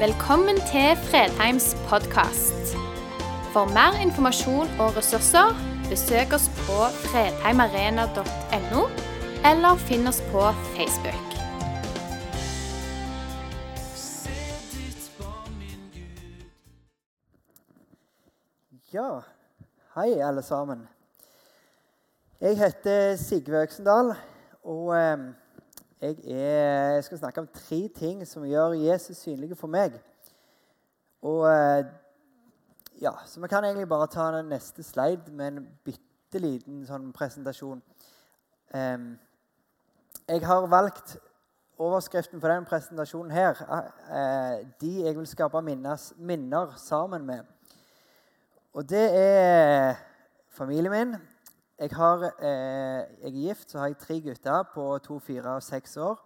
Velkommen 0.00 0.56
til 0.56 0.96
Fredheims 0.96 1.76
podkast. 1.88 2.70
For 3.52 3.68
mer 3.76 3.98
informasjon 4.00 4.70
og 4.80 4.94
ressurser, 4.96 5.50
besøk 5.90 6.32
oss 6.32 6.46
på 6.62 6.86
fredheimarena.no, 7.02 8.84
eller 9.50 9.82
finn 9.82 10.08
oss 10.08 10.22
på 10.32 10.46
Facebook. 10.72 11.34
Ja, 18.96 19.10
hei 19.98 20.16
alle 20.30 20.46
sammen. 20.48 20.88
Jeg 22.40 22.56
heter 22.56 23.20
Sigve 23.20 23.66
Øksendal, 23.66 24.14
og 24.64 24.96
eh, 24.96 25.28
jeg, 26.00 26.16
er, 26.24 26.94
jeg 26.94 27.04
skal 27.04 27.18
snakke 27.18 27.40
om 27.40 27.48
tre 27.54 27.88
ting 27.96 28.22
som 28.28 28.44
gjør 28.48 28.72
Jesus 28.72 29.16
synlig 29.16 29.56
for 29.56 29.68
meg. 29.68 29.98
Og 31.22 31.44
eh, 31.50 31.84
ja, 33.00 33.12
Så 33.26 33.40
vi 33.40 33.48
kan 33.48 33.64
egentlig 33.64 33.88
bare 33.88 34.06
ta 34.06 34.30
den 34.36 34.48
neste 34.48 34.82
slide 34.82 35.32
med 35.32 35.46
en 35.48 35.66
bitte 35.84 36.38
liten 36.40 36.82
sånn 36.88 37.10
presentasjon. 37.16 37.82
Um, 38.74 39.06
jeg 40.28 40.44
har 40.46 40.66
valgt 40.70 41.16
overskriften 41.80 42.40
for 42.40 42.52
den 42.52 42.68
presentasjonen 42.68 43.32
her. 43.32 43.60
Uh, 44.08 44.68
de 44.80 44.92
jeg 45.06 45.16
vil 45.16 45.26
skape 45.26 45.62
minnes, 45.64 46.12
minner 46.16 46.76
sammen 46.76 47.24
med. 47.26 47.48
Og 48.72 48.88
det 48.88 49.06
er 49.16 49.96
familien 50.52 50.92
min. 50.92 51.16
Jeg, 51.80 51.90
har, 51.96 52.22
eh, 52.22 53.08
jeg, 53.22 53.24
er 53.24 53.30
gift, 53.30 53.70
så 53.70 53.78
har 53.78 53.86
jeg 53.86 53.96
tre 53.98 54.20
gutter 54.20 54.62
på 54.74 54.98
to, 54.98 55.18
fire 55.18 55.54
og 55.54 55.62
seks 55.62 55.96
år. 55.96 56.18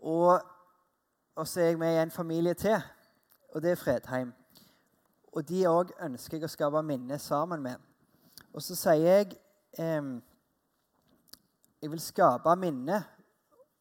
Og, 0.00 0.40
og 1.34 1.46
så 1.48 1.60
er 1.60 1.64
jeg 1.64 1.78
med 1.78 1.94
i 1.94 2.02
en 2.02 2.10
familie 2.10 2.54
til, 2.54 2.82
og 3.54 3.62
det 3.62 3.70
er 3.70 3.78
Fredheim. 3.78 4.32
Og 5.32 5.48
de 5.48 5.62
òg 5.70 5.94
ønsker 6.02 6.36
jeg 6.36 6.48
å 6.48 6.50
skape 6.50 6.82
minne 6.82 7.18
sammen 7.22 7.62
med. 7.62 7.78
Og 8.50 8.66
så 8.66 8.74
sier 8.74 9.06
jeg 9.06 9.38
eh, 9.78 10.10
Jeg 11.82 11.90
vil 11.94 12.02
skape 12.02 12.56
minne, 12.58 13.04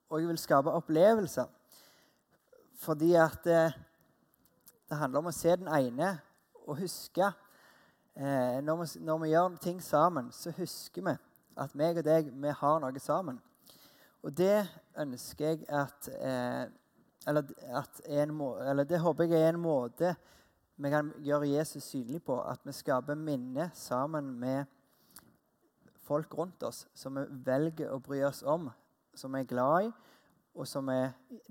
og 0.10 0.22
jeg 0.22 0.30
vil 0.30 0.38
skape 0.38 0.70
opplevelser. 0.70 1.50
Fordi 2.78 3.16
at 3.18 3.50
eh, 3.50 3.74
det 4.86 5.02
handler 5.02 5.26
om 5.26 5.34
å 5.34 5.40
se 5.42 5.58
den 5.58 5.74
ene 5.82 6.14
og 6.68 6.78
huske 6.78 7.34
når, 8.16 8.76
vi, 8.82 9.04
når, 9.06 9.22
vi, 9.24 9.30
gjør 9.32 9.56
ting 9.64 9.84
sammen, 9.84 10.32
så 10.36 10.52
husker 10.58 11.06
vi 11.06 11.16
at 11.62 11.76
meg 11.76 12.00
og 12.02 12.06
deg, 12.06 12.32
vi 12.32 12.54
har 12.60 12.82
noe 12.84 13.00
sammen. 13.00 13.40
Og 14.22 14.34
det 14.38 14.66
ønsker 15.00 15.46
jeg 15.46 15.64
at, 15.70 16.10
eh, 16.20 16.66
eller, 17.28 17.48
at 17.72 18.02
må, 18.30 18.54
eller 18.60 18.84
det 18.84 19.00
håper 19.02 19.30
jeg 19.30 19.42
er 19.42 19.56
en 19.56 19.64
måte 19.64 20.16
vi 20.82 20.90
kan 20.90 21.12
gjøre 21.22 21.50
Jesus 21.50 21.84
synlig 21.84 22.24
på. 22.26 22.40
At 22.42 22.64
vi 22.66 22.74
skaper 22.74 23.16
minner 23.16 23.70
sammen 23.74 24.32
med 24.40 24.66
folk 26.08 26.34
rundt 26.38 26.64
oss 26.64 26.88
som 26.98 27.20
vi 27.20 27.26
velger 27.46 27.92
å 27.94 28.00
bry 28.02 28.24
oss 28.26 28.42
om, 28.44 28.70
som 29.14 29.34
vi 29.36 29.44
er 29.44 29.50
glad 29.50 29.88
i, 29.88 29.92
og 30.58 30.68
som 30.68 30.90
vi, 30.90 30.98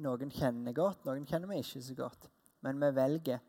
noen 0.02 0.32
kjenner 0.34 0.74
godt, 0.76 1.06
noen 1.06 1.24
kjenner 1.28 1.48
vi 1.52 1.62
ikke 1.62 1.82
så 1.84 1.96
godt. 1.96 2.26
Men 2.60 2.80
vi 2.82 2.90
velger 2.96 3.40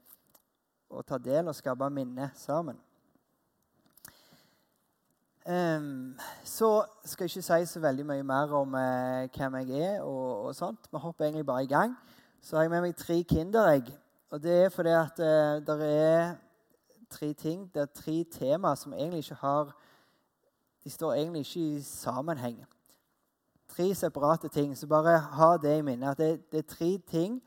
å 0.92 1.02
ta 1.08 1.18
del 1.20 1.50
og 1.50 1.58
skape 1.58 1.90
minne 1.92 2.30
sammen. 2.38 2.78
Um, 5.46 6.20
så 6.44 6.86
skal 7.06 7.24
jeg 7.24 7.38
ikke 7.38 7.42
si 7.42 7.66
så 7.66 7.80
veldig 7.80 8.06
mye 8.06 8.24
mer 8.24 8.52
om 8.54 8.74
uh, 8.74 9.26
hvem 9.34 9.56
jeg 9.56 9.82
er. 9.82 10.02
og, 10.02 10.46
og 10.46 10.56
sånt. 10.56 10.80
Vi 10.92 10.98
hopper 10.98 11.26
egentlig 11.26 11.46
bare 11.46 11.64
i 11.64 11.68
gang. 11.68 11.96
Så 12.42 12.56
har 12.56 12.64
jeg 12.64 12.72
med 12.72 12.82
meg 12.82 12.96
tre 12.96 13.24
Kinderegg. 13.24 13.90
Og 14.30 14.44
det 14.44 14.66
er 14.66 14.70
fordi 14.70 14.90
at 14.90 15.20
uh, 15.20 15.66
det 15.66 15.88
er 15.90 16.36
tre 17.10 17.34
ting, 17.34 17.72
det 17.74 17.82
er 17.82 17.86
tre 17.86 18.24
tema 18.32 18.76
som 18.76 18.94
egentlig 18.94 19.18
ikke 19.18 19.36
har 19.36 19.74
De 20.84 20.90
står 20.90 21.14
egentlig 21.14 21.40
ikke 21.40 21.60
i 21.60 21.82
sammenheng. 21.82 22.66
Tre 23.70 23.96
separate 23.96 24.48
ting. 24.48 24.78
Så 24.78 24.88
bare 24.88 25.20
ha 25.20 25.58
det 25.58 25.78
i 25.78 25.82
minnet. 25.82 26.10
at 26.10 26.18
det, 26.18 26.52
det 26.52 26.58
er 26.58 26.76
tre 26.76 26.98
ting. 26.98 27.42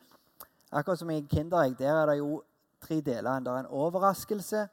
Akkurat 0.73 0.99
som 0.99 1.11
i 1.11 1.21
Kinderegg. 1.21 1.79
Der 1.79 1.93
er 1.93 2.07
det 2.07 2.19
jo 2.19 2.43
tre 2.81 3.01
deler. 3.01 3.39
Det 3.41 3.49
er 3.49 3.59
en 3.59 3.67
overraskelse, 3.67 4.69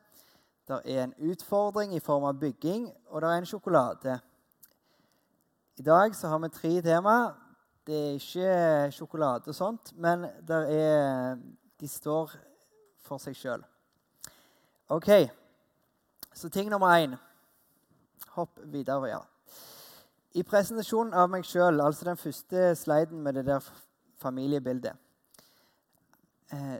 det 0.72 0.82
er 0.86 1.04
en 1.04 1.32
utfordring 1.32 1.96
i 1.96 2.00
form 2.00 2.24
av 2.30 2.38
bygging, 2.40 2.86
og 3.12 3.22
det 3.22 3.30
er 3.30 3.42
en 3.42 3.50
sjokolade. 3.50 4.20
I 5.78 5.84
dag 5.84 6.16
så 6.16 6.32
har 6.32 6.40
vi 6.40 6.50
tre 6.50 6.72
tema. 6.82 7.16
Det 7.88 7.98
er 7.98 8.20
ikke 8.20 8.92
sjokolade 8.96 9.52
og 9.52 9.58
sånt, 9.58 9.92
men 9.98 10.24
er, 10.48 11.36
de 11.80 11.88
står 11.88 12.32
for 13.04 13.20
seg 13.20 13.36
sjøl. 13.36 13.66
OK. 14.92 15.10
Så 16.34 16.50
ting 16.50 16.70
nummer 16.72 16.96
én 16.96 17.18
Hopp 18.32 18.60
videre. 18.64 19.10
ja. 19.10 19.20
I 20.34 20.44
presentasjonen 20.48 21.14
av 21.14 21.28
meg 21.30 21.44
sjøl, 21.44 21.82
altså 21.82 22.06
den 22.06 22.18
første 22.18 22.76
sliden 22.76 23.20
med 23.20 23.34
det 23.34 23.46
der 23.46 23.66
familiebildet 24.22 24.96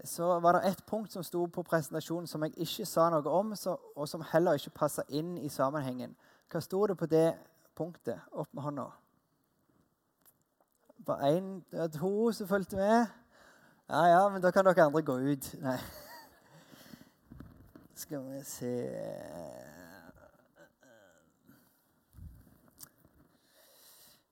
så 0.04 0.40
var 0.40 0.54
det 0.54 0.70
ett 0.70 0.86
punkt 0.86 1.12
som 1.12 1.24
sto 1.24 1.46
på 1.48 1.64
presentasjonen 1.64 2.28
som 2.28 2.44
jeg 2.44 2.58
ikke 2.58 2.86
sa 2.86 3.10
noe 3.10 3.30
om, 3.32 3.54
og 3.96 4.08
som 4.10 4.26
heller 4.34 4.60
ikke 4.60 4.74
passa 4.76 5.06
inn 5.08 5.38
i 5.38 5.50
sammenhengen. 5.50 6.16
Hva 6.52 6.60
sto 6.62 6.82
det 6.88 6.98
på 7.00 7.08
det 7.08 7.30
punktet? 7.78 8.20
Opp 8.32 8.52
med 8.54 8.64
hånda. 8.64 8.90
Var 11.08 11.24
én, 11.30 11.54
to 11.96 12.32
som 12.36 12.48
fulgte 12.48 12.76
med? 12.76 13.08
Ja, 13.90 14.04
ja, 14.08 14.30
men 14.30 14.42
da 14.42 14.52
kan 14.52 14.66
dere 14.66 14.86
andre 14.86 15.02
gå 15.02 15.18
ut. 15.18 15.54
Nei. 15.66 15.78
Skal 17.96 18.26
vi 18.28 18.44
se 18.44 18.76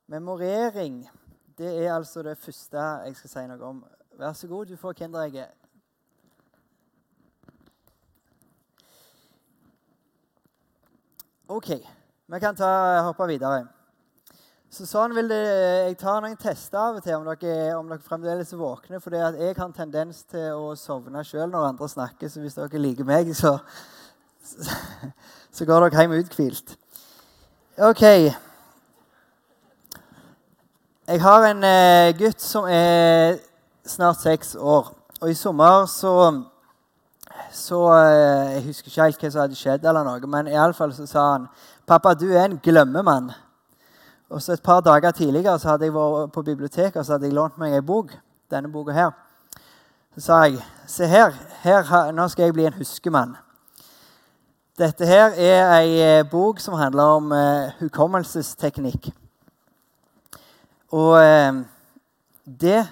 Memorering 0.10 1.04
det 1.60 1.86
er 1.86 1.94
altså 1.94 2.24
det 2.24 2.38
første 2.38 2.78
jeg 2.80 3.16
skal 3.20 3.30
si 3.30 3.42
noe 3.50 3.66
om. 3.68 3.82
Vær 4.20 4.34
så 4.34 4.48
god, 4.48 4.66
du 4.66 4.76
får 4.76 4.94
Kinderegget. 4.94 5.48
OK. 11.48 11.70
Vi 12.28 12.40
kan 12.40 12.56
ta, 12.56 12.72
hoppe 13.06 13.30
videre. 13.32 13.62
Så 14.70 14.84
sånn 14.84 15.16
vil 15.16 15.32
det, 15.32 15.40
Jeg 15.88 15.98
tar 16.04 16.20
noen 16.20 16.36
tester 16.36 16.82
av 16.82 17.00
og 17.00 17.08
til 17.08 17.16
om 17.16 17.32
dere, 17.32 17.72
om 17.78 17.88
dere 17.88 18.04
fremdeles 18.04 18.52
er 18.52 18.60
våkne. 18.60 19.00
For 19.00 19.16
jeg 19.16 19.56
har 19.56 19.72
tendens 19.72 20.26
til 20.28 20.52
å 20.52 20.76
sovne 20.76 21.24
sjøl 21.24 21.48
når 21.48 21.72
andre 21.72 21.88
snakker, 21.96 22.28
så 22.28 22.44
hvis 22.44 22.60
dere 22.60 22.86
liker 22.90 23.08
meg, 23.08 23.32
så, 23.32 23.56
så 24.44 25.64
går 25.64 25.88
dere 25.88 26.04
hjem 26.04 26.20
uthvilt. 26.20 26.76
OK. 27.88 28.04
Jeg 31.08 31.22
har 31.24 31.54
en 31.54 31.70
eh, 31.72 32.18
gutt 32.20 32.44
som 32.44 32.68
er 32.68 33.48
snart 33.90 34.22
seks 34.22 34.56
år. 34.56 34.94
Og 35.22 35.32
i 35.32 35.38
sommer 35.38 35.86
så 35.86 36.16
så 37.52 37.94
eh, 37.94 38.54
Jeg 38.54 38.64
husker 38.64 38.88
ikke 38.88 39.04
helt 39.04 39.22
hva 39.22 39.30
som 39.32 39.42
hadde 39.42 39.58
skjedd, 39.58 39.86
eller 39.86 40.06
noe, 40.06 40.28
men 40.30 40.50
i 40.52 40.58
alle 40.58 40.74
fall 40.74 40.94
så 40.94 41.06
sa 41.10 41.26
han 41.32 41.48
pappa, 41.88 42.14
du 42.14 42.28
er 42.30 42.46
en 42.46 42.60
glemmemann. 42.62 43.32
Og 44.30 44.42
så 44.42 44.54
Et 44.54 44.64
par 44.64 44.82
dager 44.82 45.12
tidligere 45.12 45.60
så 45.60 45.70
hadde 45.70 45.86
jeg 45.86 45.94
vært 45.94 46.34
på 46.34 46.42
biblioteket 46.42 47.00
og 47.00 47.06
så 47.06 47.14
hadde 47.14 47.26
jeg 47.26 47.34
lånt 47.34 47.58
meg 47.58 47.74
ei 47.74 47.82
bok. 47.82 48.12
denne 48.50 48.72
boka 48.72 48.92
her. 48.92 49.12
Så 50.16 50.22
sa 50.22 50.44
jeg 50.44 50.64
se 50.88 51.06
her, 51.06 51.32
her, 51.62 52.12
nå 52.12 52.28
skal 52.28 52.44
jeg 52.44 52.54
bli 52.54 52.66
en 52.66 52.74
huskemann. 52.74 53.36
Dette 54.78 55.06
her 55.06 55.36
er 55.38 55.74
ei 55.80 56.00
eh, 56.02 56.26
bok 56.26 56.60
som 56.60 56.74
handler 56.74 57.04
om 57.04 57.32
uh, 57.32 57.70
hukommelsesteknikk. 57.80 59.12
Og 60.92 61.20
uh, 61.20 61.62
det 62.46 62.88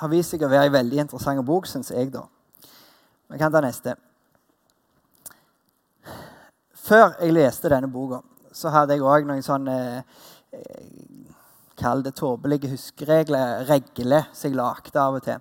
har 0.00 0.12
vist 0.12 0.32
seg 0.32 0.44
å 0.44 0.50
være 0.50 0.70
en 0.70 0.78
veldig 0.78 1.02
interessant 1.04 1.44
bok, 1.46 1.68
syns 1.68 1.92
jeg. 1.92 2.10
da. 2.12 2.24
Vi 3.30 3.38
kan 3.38 3.52
ta 3.52 3.60
neste. 3.62 3.94
Før 6.90 7.12
jeg 7.20 7.36
leste 7.36 7.70
denne 7.70 7.90
boka, 7.92 8.22
så 8.52 8.72
hadde 8.74 8.96
jeg 8.96 9.04
òg 9.06 9.28
noen 9.28 9.44
sånne 9.46 9.76
eh, 10.00 10.86
Kall 11.80 12.02
det 12.04 12.10
tåpelige 12.18 12.68
huskeregler, 12.68 13.62
regler, 13.64 14.26
som 14.36 14.50
jeg 14.50 14.56
lagde 14.58 15.00
av 15.00 15.14
og 15.16 15.22
til. 15.24 15.38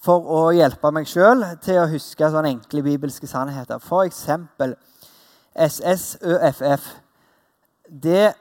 For 0.00 0.24
å 0.24 0.38
hjelpe 0.56 0.88
meg 0.94 1.08
sjøl 1.08 1.42
til 1.60 1.82
å 1.82 1.90
huske 1.90 2.30
sånne 2.32 2.54
enkle 2.54 2.80
bibelske 2.86 3.28
sannheter. 3.28 3.76
F.eks. 3.76 4.22
SSØFF. 5.66 6.86
Det 7.84 8.32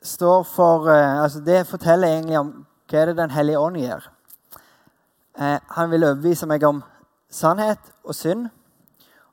står 0.00 0.46
for 0.48 0.88
eh, 0.88 1.22
altså 1.22 1.42
Det 1.44 1.66
forteller 1.68 2.14
egentlig 2.14 2.38
om 2.40 2.52
hva 2.88 3.02
er 3.02 3.10
det 3.10 3.18
Den 3.20 3.34
hellige 3.34 3.60
ånd 3.60 3.76
gjør. 3.82 4.08
Eh, 5.38 5.58
han 5.68 5.90
vil 5.90 6.04
overbevise 6.04 6.46
meg 6.48 6.64
om 6.64 6.82
sannhet 7.30 7.92
og 8.04 8.14
synd. 8.14 8.46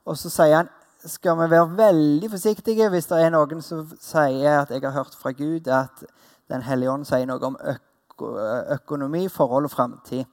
Og 0.05 0.17
så 0.19 0.29
sier 0.29 0.57
han 0.57 0.71
skal 1.05 1.37
vi 1.39 1.49
være 1.51 1.77
veldig 1.77 2.29
forsiktige 2.31 2.89
hvis 2.91 3.09
det 3.09 3.19
er 3.23 3.31
noen 3.33 3.61
som 3.63 3.85
sier 3.99 4.61
at 4.61 4.71
jeg 4.71 4.83
har 4.83 4.95
hørt 4.95 5.15
fra 5.19 5.31
Gud 5.35 5.67
at 5.67 6.05
Den 6.51 6.61
hellige 6.61 6.91
ånd 6.91 7.05
sier 7.07 7.23
noe 7.25 7.39
om 7.47 7.55
øko 7.55 8.27
økonomi, 8.75 9.27
forhold 9.31 9.65
og 9.65 9.71
framtid. 9.71 10.25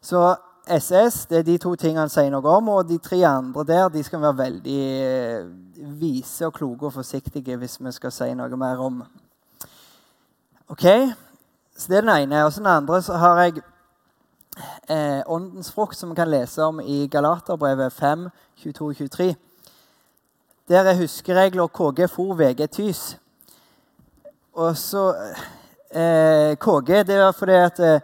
Så 0.00 0.36
SS 0.68 1.26
det 1.26 1.38
er 1.38 1.42
de 1.42 1.56
to 1.58 1.72
tingene 1.74 2.04
han 2.04 2.12
sier 2.12 2.30
noe 2.30 2.52
om. 2.52 2.68
Og 2.68 2.88
de 2.88 2.98
tre 2.98 3.22
andre 3.26 3.64
der 3.64 3.88
de 3.88 4.02
skal 4.04 4.20
være 4.20 4.38
veldig 4.38 4.80
eh, 5.06 5.46
vise 6.00 6.46
og 6.46 6.52
kloke 6.52 6.86
og 6.86 6.92
forsiktige 6.92 7.56
hvis 7.56 7.78
vi 7.80 7.92
skal 7.96 8.12
si 8.12 8.28
noe 8.34 8.60
mer 8.60 8.82
om. 8.84 9.00
Ok, 10.68 10.84
Så 11.76 11.88
det 11.88 11.96
er 11.96 12.00
den 12.00 12.10
ene. 12.10 12.44
Og 12.44 12.52
så 12.52 12.60
den 12.60 12.66
andre 12.66 13.02
så 13.02 13.16
har 13.16 13.40
jeg 13.40 13.62
eh, 14.90 15.22
åndens 15.26 15.72
frukt, 15.72 15.96
som 15.96 16.10
vi 16.10 16.16
kan 16.18 16.30
lese 16.30 16.62
om 16.62 16.80
i 16.80 17.06
Galaterbrevet 17.06 17.92
5, 17.92 18.28
22-23. 18.58 19.34
Der 20.68 20.82
er 20.82 20.98
huskeregler 20.98 21.66
KG 21.66 22.08
for 22.10 22.34
VG 22.34 22.66
Tys. 22.72 23.18
Og 24.52 24.76
så 24.76 25.14
eh, 25.90 26.56
KG 26.56 27.02
det 27.06 27.18
var 27.20 27.32
fordi 27.32 27.52
at 27.52 27.80
eh, 27.80 28.00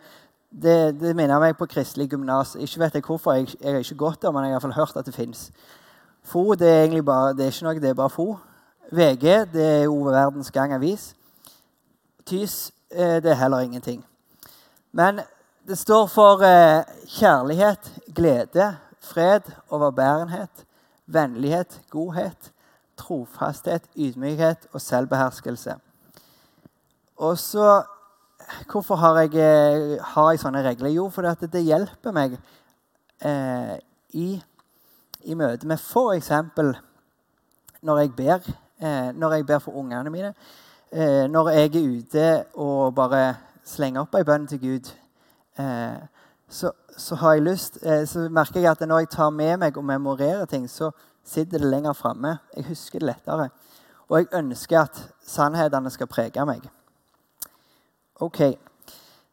det, 0.63 1.01
det, 1.01 1.17
minner 1.17 1.41
meg 1.41 1.57
på 1.57 1.67
kristelig 1.67 2.11
gymnas. 2.13 2.55
Ikke 2.61 2.81
vet 2.81 2.95
jeg 2.95 3.07
hvorfor, 3.07 3.33
jeg, 3.33 3.49
jeg 3.61 3.73
har 3.73 3.81
ikke 3.81 4.03
gått 4.05 4.23
der, 4.23 4.31
men 4.31 4.45
jeg 4.45 4.53
har 4.53 4.61
iallfall 4.61 4.77
hørt 4.77 4.97
at 4.97 5.07
det 5.07 5.15
fins. 5.15 5.51
FO 6.23 6.55
det 6.55 6.69
er 6.69 6.83
egentlig 6.85 7.05
bare, 7.05 7.33
det 7.35 7.47
er 7.47 7.55
ikke 7.55 7.67
noe, 7.67 7.81
det 7.81 7.91
er 7.91 7.99
bare 7.99 8.11
FO. 8.11 8.29
VG 8.93 9.25
det 9.55 9.67
er 9.67 9.83
jo 9.89 10.03
Verdens 10.05 10.51
Gang 10.51 10.75
Avis. 10.77 11.15
TYS 12.27 12.73
eh, 12.91 13.19
det 13.25 13.33
er 13.33 13.41
heller 13.41 13.65
ingenting. 13.65 14.05
Men 14.93 15.21
det 15.69 15.79
står 15.79 16.07
for 16.11 16.43
eh, 16.43 16.83
kjærlighet, 17.07 17.93
glede, 18.15 18.77
fred, 19.01 19.41
overbærenhet, 19.71 20.65
vennlighet, 21.07 21.81
godhet, 21.91 22.53
trofasthet, 22.97 23.83
ydmykhet 23.97 24.67
og 24.73 24.81
selvbeherskelse. 24.81 25.75
Og 27.17 27.39
så 27.39 27.83
Hvorfor 28.71 28.95
har 28.95 29.19
jeg, 29.21 29.35
eh, 29.35 29.99
har 30.03 30.31
jeg, 30.31 30.41
sånne 30.41 30.63
regler? 30.65 30.91
Jo, 30.91 31.09
fordi 31.09 31.47
det 31.47 31.63
hjelper 31.63 32.13
meg 32.13 32.35
eh, 33.23 33.77
i, 34.19 34.43
i 35.25 35.37
møte 35.39 35.67
med 35.67 35.79
f.eks. 35.79 36.31
når 37.83 37.99
jeg 38.03 38.13
ber. 38.17 38.51
Eh, 38.83 39.13
når 39.15 39.33
jeg 39.33 39.47
ber 39.47 39.59
for 39.59 39.79
ungene 39.79 40.11
mine. 40.11 40.35
Eh, 40.93 41.31
når 41.31 41.49
jeg 41.49 41.71
er 41.71 41.89
ute 41.89 42.27
og 42.55 42.95
bare 42.95 43.37
slenger 43.65 44.03
opp 44.03 44.19
ei 44.19 44.27
bønn 44.27 44.47
til 44.51 44.61
Gud. 44.61 44.93
Eh, 45.59 45.97
så, 46.49 46.73
så, 46.97 47.15
har 47.15 47.33
jeg 47.33 47.43
lyst, 47.43 47.79
eh, 47.83 48.07
så 48.09 48.29
merker 48.31 48.61
jeg 48.61 48.71
at 48.71 48.89
når 48.89 48.99
jeg 48.99 49.09
tar 49.09 49.31
med 49.31 49.57
meg 49.57 49.77
og 49.77 49.85
memorerer 49.85 50.45
ting, 50.45 50.71
så 50.71 50.91
sitter 51.25 51.59
det 51.59 51.69
lenger 51.69 51.93
framme. 51.93 52.39
Jeg 52.57 52.65
husker 52.69 52.99
det 52.99 53.07
lettere. 53.07 53.49
Og 54.09 54.19
jeg 54.19 54.29
ønsker 54.33 54.81
at 54.81 55.03
sannhetene 55.27 55.91
skal 55.91 56.07
prege 56.07 56.47
meg. 56.47 56.69
Ok, 58.21 58.59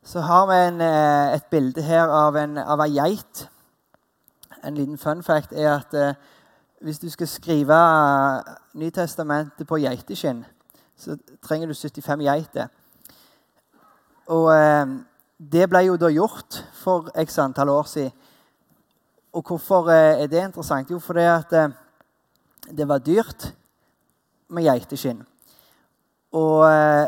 Så 0.04 0.20
har 0.20 0.46
vi 0.48 0.68
en, 0.68 0.82
eh, 0.82 1.36
et 1.36 1.46
bilde 1.52 1.82
her 1.82 2.08
av, 2.08 2.36
en, 2.36 2.58
av 2.58 2.80
ei 2.80 2.94
geit. 2.96 3.50
En 4.64 4.76
liten 4.76 4.98
fun 4.98 5.24
fact 5.24 5.52
er 5.54 5.74
at 5.76 6.16
hvis 6.82 7.00
du 7.00 7.10
skal 7.10 7.28
skrive 7.28 7.76
Nytestamentet 8.74 9.68
på 9.68 9.78
geiteskinn, 9.78 10.46
så 10.98 11.18
trenger 11.44 11.68
du 11.68 11.74
75 11.74 12.24
geiter. 12.24 12.68
Og 14.28 14.50
det 15.40 15.70
ble 15.72 15.86
jo 15.88 15.96
da 15.96 16.10
gjort 16.12 16.60
for 16.76 17.08
x 17.16 17.40
antall 17.40 17.72
år 17.72 17.88
siden. 17.88 18.12
Og 19.34 19.46
hvorfor 19.46 19.90
eh, 19.94 20.24
er 20.24 20.28
det 20.28 20.44
interessant? 20.44 20.92
Jo, 20.92 21.00
fordi 21.00 21.20
at 21.20 21.54
eh, 21.54 21.70
det 22.78 22.88
var 22.88 22.98
dyrt 22.98 23.54
med 24.50 24.66
geiteskinn. 24.66 25.22
Og 26.34 26.66
eh, 26.66 27.08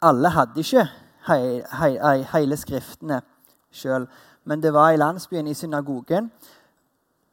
alle 0.00 0.30
hadde 0.30 0.62
ikke 0.62 0.86
he, 1.28 1.38
he, 1.80 2.24
hele 2.32 2.56
Skriftene 2.56 3.20
sjøl. 3.72 4.06
Men 4.44 4.62
det 4.62 4.72
var 4.72 4.90
i 4.90 5.00
landsbyen, 5.00 5.46
i 5.46 5.54
synagogen. 5.54 6.30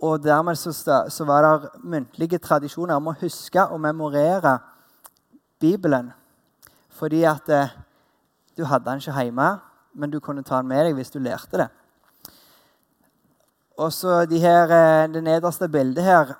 Og 0.01 0.23
dermed 0.23 0.55
så, 0.55 1.23
var 1.25 1.45
det 1.45 1.69
muntlige 1.83 2.39
tradisjoner 2.39 2.95
om 2.95 3.11
å 3.11 3.17
huske 3.21 3.67
og 3.69 3.79
memorere 3.79 4.57
Bibelen. 5.59 6.09
Fordi 6.89 7.23
at 7.23 7.51
du 8.57 8.63
hadde 8.65 8.89
den 8.89 9.03
ikke 9.03 9.19
hjemme, 9.19 9.51
men 9.93 10.11
du 10.11 10.19
kunne 10.19 10.43
ta 10.43 10.61
den 10.61 10.71
med 10.71 10.85
deg 10.85 10.97
hvis 10.97 11.13
du 11.13 11.19
lærte 11.19 11.59
det. 11.61 11.69
Og 13.81 13.93
så 13.93 14.25
de 14.29 14.37
eh, 14.45 15.07
det 15.13 15.23
nederste 15.23 15.69
bildet 15.69 16.03
her 16.03 16.35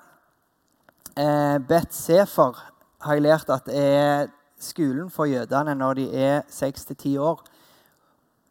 eh, 1.16 1.58
Bet 1.58 1.94
Sefer 1.94 2.58
har 3.02 3.18
jeg 3.18 3.24
lært 3.24 3.50
at 3.50 3.68
er 3.68 4.28
skolen 4.62 5.10
for 5.10 5.26
jødene 5.26 5.74
når 5.74 5.94
de 5.94 6.06
er 6.14 6.42
6-10 6.48 7.18
år. 7.18 7.42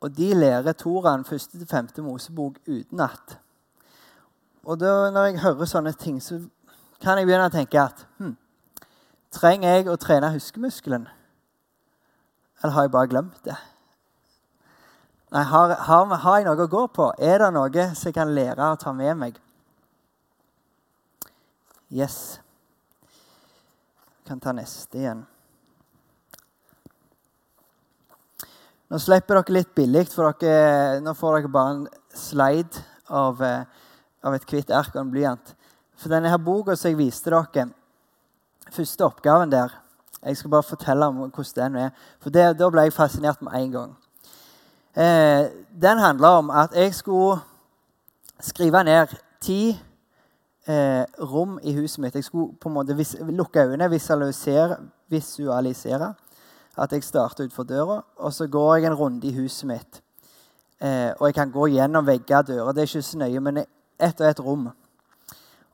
Og 0.01 0.17
de 0.17 0.33
lærer 0.33 0.73
Toraen 0.73 1.21
1.-5. 1.21 2.01
Mosebok 2.01 2.57
utenat. 2.67 3.37
Og 4.65 4.79
da, 4.79 5.09
når 5.11 5.25
jeg 5.25 5.41
hører 5.41 5.65
sånne 5.65 5.93
ting, 5.93 6.21
så 6.21 6.41
kan 7.01 7.17
jeg 7.17 7.25
begynne 7.29 7.47
å 7.49 7.53
tenke 7.53 7.81
at 7.81 8.05
hm, 8.17 8.35
Trenger 9.31 9.77
jeg 9.77 9.87
å 9.87 9.95
trene 9.95 10.33
huskemuskelen? 10.33 11.05
Eller 12.59 12.73
har 12.75 12.83
jeg 12.83 12.91
bare 12.91 13.07
glemt 13.07 13.45
det? 13.47 13.55
Nei, 15.31 15.43
har, 15.47 15.69
har, 15.87 16.05
har, 16.11 16.37
jeg 16.41 16.47
noe 16.49 16.65
å 16.65 16.67
gå 16.67 16.81
på? 16.91 17.05
Er 17.23 17.39
det 17.39 17.53
noe 17.55 17.83
som 17.95 18.09
jeg 18.09 18.15
kan 18.17 18.33
lære 18.35 18.65
å 18.67 18.79
ta 18.79 18.91
med 18.91 19.15
meg? 19.15 19.37
Yes. 21.87 22.41
Kan 24.27 24.43
ta 24.43 24.51
neste 24.55 24.99
igjen. 24.99 25.21
Nå 28.91 28.99
slipper 28.99 29.39
dere 29.39 29.55
litt 29.55 29.71
billig, 29.75 30.03
for 30.11 30.35
dere, 30.43 30.99
nå 30.99 31.15
får 31.15 31.37
dere 31.37 31.53
bare 31.55 31.77
en 31.77 31.85
slide 32.11 32.83
av, 33.07 33.39
eh, 33.39 33.63
av 34.27 34.35
et 34.35 34.51
hvitt 34.51 34.75
ark 34.75 34.91
og 34.97 35.05
en 35.05 35.15
blyant. 35.15 35.55
For 35.95 36.11
denne 36.11 36.27
her 36.27 36.43
boka 36.43 36.75
som 36.75 36.91
jeg 36.91 36.99
viste 36.99 37.31
dere, 37.31 37.69
første 38.67 39.07
oppgaven 39.07 39.51
der 39.51 39.79
Jeg 40.21 40.37
skal 40.37 40.51
bare 40.51 40.61
fortelle 40.61 41.05
om 41.09 41.15
hvordan 41.17 41.73
den 41.73 41.75
er. 41.81 41.91
For 42.21 42.29
det, 42.29 42.59
Da 42.59 42.69
ble 42.69 42.83
jeg 42.83 42.93
fascinert 42.93 43.41
med 43.41 43.55
en 43.57 43.71
gang. 43.71 43.95
Eh, 44.95 45.45
den 45.81 45.97
handla 45.97 46.27
om 46.27 46.49
at 46.49 46.75
jeg 46.75 46.95
skulle 46.95 47.39
skrive 48.39 48.83
ned 48.83 49.07
ti 49.41 49.69
eh, 50.67 51.03
rom 51.19 51.59
i 51.63 51.73
huset 51.73 51.99
mitt. 51.99 52.15
Jeg 52.15 52.23
skulle 52.23 52.57
på 52.59 52.69
en 52.69 52.73
måte 52.75 52.95
vis, 52.95 53.15
lukke 53.19 53.63
øynene, 53.63 53.89
visualisere, 53.89 54.77
visualisere 55.09 56.13
at 56.77 56.91
jeg 56.91 57.03
starter 57.03 57.43
utfor 57.43 57.63
døra, 57.63 58.01
og 58.17 58.33
så 58.33 58.47
går 58.47 58.75
jeg 58.75 58.85
en 58.85 58.93
runde 58.93 59.27
i 59.27 59.33
huset 59.35 59.67
mitt. 59.67 60.01
Eh, 60.81 61.13
og 61.19 61.27
jeg 61.27 61.33
kan 61.33 61.51
gå 61.51 61.67
gjennom 61.67 62.07
vegger 62.07 62.37
og 62.37 62.47
dører. 62.47 62.71
Det 62.71 62.81
er 62.81 62.87
ikke 62.87 63.01
så 63.01 63.17
nøye, 63.17 63.39
men 63.39 63.57
ett 63.99 64.21
og 64.21 64.27
ett 64.27 64.39
rom. 64.39 64.69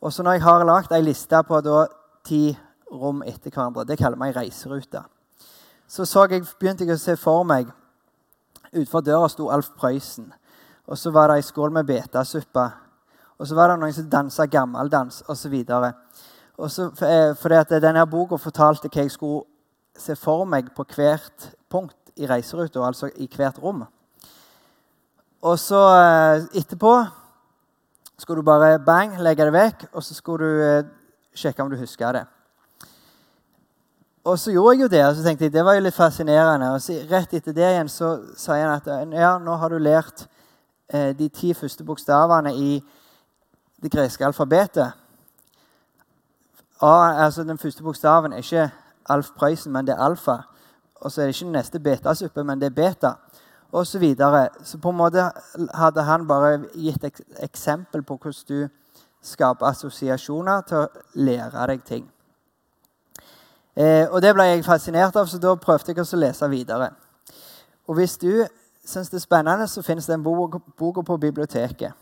Og 0.01 0.13
så 0.13 0.23
når 0.23 0.31
jeg 0.31 0.41
har 0.41 0.65
lagd 0.65 0.93
ei 0.93 1.01
liste 1.01 1.41
på 1.43 1.61
da, 1.61 1.85
ti 2.25 2.57
rom 2.91 3.23
etter 3.25 3.49
hverandre, 3.49 3.85
det 3.85 3.97
kaller 3.97 4.17
vi 4.17 4.29
ei 4.29 4.35
reiserute, 4.35 5.01
så, 5.87 6.05
så 6.05 6.27
jeg, 6.29 6.45
begynte 6.59 6.85
jeg 6.85 6.93
å 6.93 7.01
se 7.01 7.15
for 7.17 7.43
meg 7.47 7.71
Utenfor 8.73 9.01
døra 9.01 9.29
sto 9.29 9.49
Alf 9.53 9.69
Prøysen. 9.77 10.31
Og 10.87 10.97
så 10.97 11.11
var 11.11 11.31
det 11.31 11.41
ei 11.41 11.45
skål 11.45 11.71
med 11.75 11.87
betasuppe. 11.87 12.65
Og 13.37 13.47
så 13.47 13.55
var 13.55 13.69
det 13.69 13.79
noen 13.81 13.93
som 13.93 14.09
dansa 14.09 14.45
gammeldans 14.45 15.21
osv. 15.29 15.55
Fordi 16.57 17.35
fordi 17.41 17.79
denne 17.83 18.07
boka 18.09 18.39
fortalte 18.41 18.89
hva 18.89 19.05
jeg 19.05 19.11
skulle 19.13 19.45
se 19.97 20.15
for 20.15 20.45
meg 20.45 20.71
på 20.75 20.85
hvert 20.95 21.51
punkt 21.69 21.97
i 22.17 22.27
reiseruta, 22.27 22.81
altså 22.85 23.09
i 23.15 23.29
hvert 23.35 23.59
rom. 23.61 23.83
Og 25.41 25.59
så 25.59 25.81
eh, 25.93 26.47
etterpå 26.57 26.93
skulle 28.17 28.41
du 28.41 28.45
bare 28.45 28.79
bang, 28.79 29.19
legge 29.21 29.45
det 29.45 29.53
vekk, 29.53 29.85
og 29.93 30.03
så 30.03 30.15
skulle 30.17 30.45
du 30.45 30.63
eh, 30.65 30.89
sjekke 31.37 31.63
om 31.63 31.69
du 31.69 31.77
husker 31.77 32.17
det. 32.17 32.25
Og 34.27 34.39
så 34.39 34.51
gjorde 34.51 34.75
jeg 34.75 34.81
jo 34.81 34.87
det, 34.91 35.03
og 35.07 35.15
så 35.15 35.23
tenkte 35.23 35.45
jeg, 35.45 35.53
det 35.53 35.63
var 35.63 35.77
jo 35.77 35.85
litt 35.85 35.95
fascinerende. 35.95 36.73
Og 36.75 36.81
så, 36.83 36.97
rett 37.07 37.33
etter 37.37 37.55
det 37.55 37.63
igjen 37.63 37.87
så 37.91 38.09
sier 38.35 38.65
han 38.65 38.81
at 38.81 39.13
ja, 39.15 39.37
nå 39.39 39.55
har 39.61 39.71
du 39.71 39.79
lært 39.79 40.25
eh, 40.91 41.13
de 41.15 41.29
ti 41.31 41.53
første 41.55 41.85
bokstavene 41.87 42.51
i 42.51 42.73
det 43.79 43.91
greske 43.93 44.25
alfabetet. 44.27 44.97
A, 46.81 46.91
altså 47.23 47.43
Den 47.47 47.57
første 47.57 47.83
bokstaven 47.83 48.33
er 48.33 48.43
ikke 48.43 48.67
Alf 49.09 49.31
Prøysen, 49.37 49.71
men 49.71 49.87
det 49.87 49.95
er 49.95 50.03
alfa. 50.03 50.41
Og 50.99 51.11
så 51.11 51.21
er 51.21 51.25
det 51.25 51.37
ikke 51.37 51.47
den 51.47 51.55
neste 51.61 51.79
betasuppe, 51.79 52.43
men 52.43 52.59
det 52.59 52.67
er 52.67 52.75
beta. 52.75 53.13
Og 53.71 53.87
så 53.87 53.99
videre. 53.99 54.49
Så 54.63 54.77
på 54.77 54.91
en 54.91 54.99
måte 54.99 55.29
hadde 55.73 56.03
han 56.03 56.27
bare 56.27 56.65
gitt 56.75 57.07
eksempel 57.39 58.03
på 58.03 58.19
hvordan 58.19 58.43
du 58.49 58.67
skaper 59.23 59.71
assosiasjoner 59.71 60.67
til 60.67 60.83
å 60.83 60.87
lære 61.15 61.67
deg 61.71 61.87
ting. 61.87 62.05
Eh, 63.77 64.07
og 64.09 64.21
Det 64.21 64.33
ble 64.33 64.43
jeg 64.43 64.65
fascinert 64.65 65.15
av, 65.15 65.27
så 65.29 65.37
da 65.37 65.53
prøvde 65.55 65.93
jeg 65.93 66.01
å 66.01 66.17
lese 66.17 66.49
videre. 66.49 66.89
Og 67.87 67.95
Hvis 67.95 68.17
du 68.17 68.47
syns 68.85 69.09
det 69.09 69.19
er 69.19 69.25
spennende, 69.27 69.67
så 69.67 69.81
finnes 69.81 70.07
den 70.07 70.23
boka 70.23 71.01
på 71.01 71.17
biblioteket. 71.17 71.93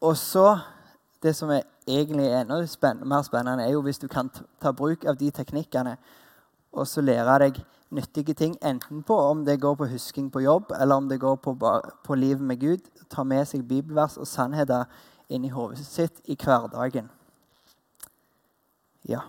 Og 0.00 0.16
så 0.16 0.58
Det 1.22 1.36
som 1.36 1.50
er 1.50 1.62
egentlig 1.88 2.26
enda 2.26 2.66
spennende, 2.66 3.08
mer 3.08 3.22
spennende, 3.22 3.64
er 3.64 3.70
jo 3.72 3.80
hvis 3.80 3.98
du 3.98 4.08
kan 4.08 4.30
ta 4.60 4.72
bruk 4.72 5.04
av 5.04 5.16
de 5.16 5.30
teknikkene 5.30 5.96
og 6.72 6.86
så 6.86 7.00
lære 7.00 7.38
deg 7.38 7.60
nyttige 7.90 8.34
ting, 8.34 8.58
enten 8.62 9.02
på 9.02 9.16
om 9.16 9.44
det 9.44 9.60
går 9.60 9.74
på 9.74 9.86
husking 9.86 10.30
på 10.32 10.40
jobb, 10.40 10.72
eller 10.80 10.94
om 10.94 11.08
det 11.08 11.20
går 11.20 11.36
på, 11.36 11.56
på 12.04 12.14
livet 12.14 12.40
med 12.40 12.60
Gud. 12.60 12.78
Ta 13.10 13.22
med 13.22 13.46
seg 13.46 13.68
bibelvers 13.68 14.16
og 14.16 14.26
sannheter 14.26 14.84
inn 15.28 15.44
i 15.44 15.52
hodet 15.54 15.86
sitt 15.86 16.20
i 16.24 16.36
hverdagen. 16.36 17.08
Ja. 19.08 19.20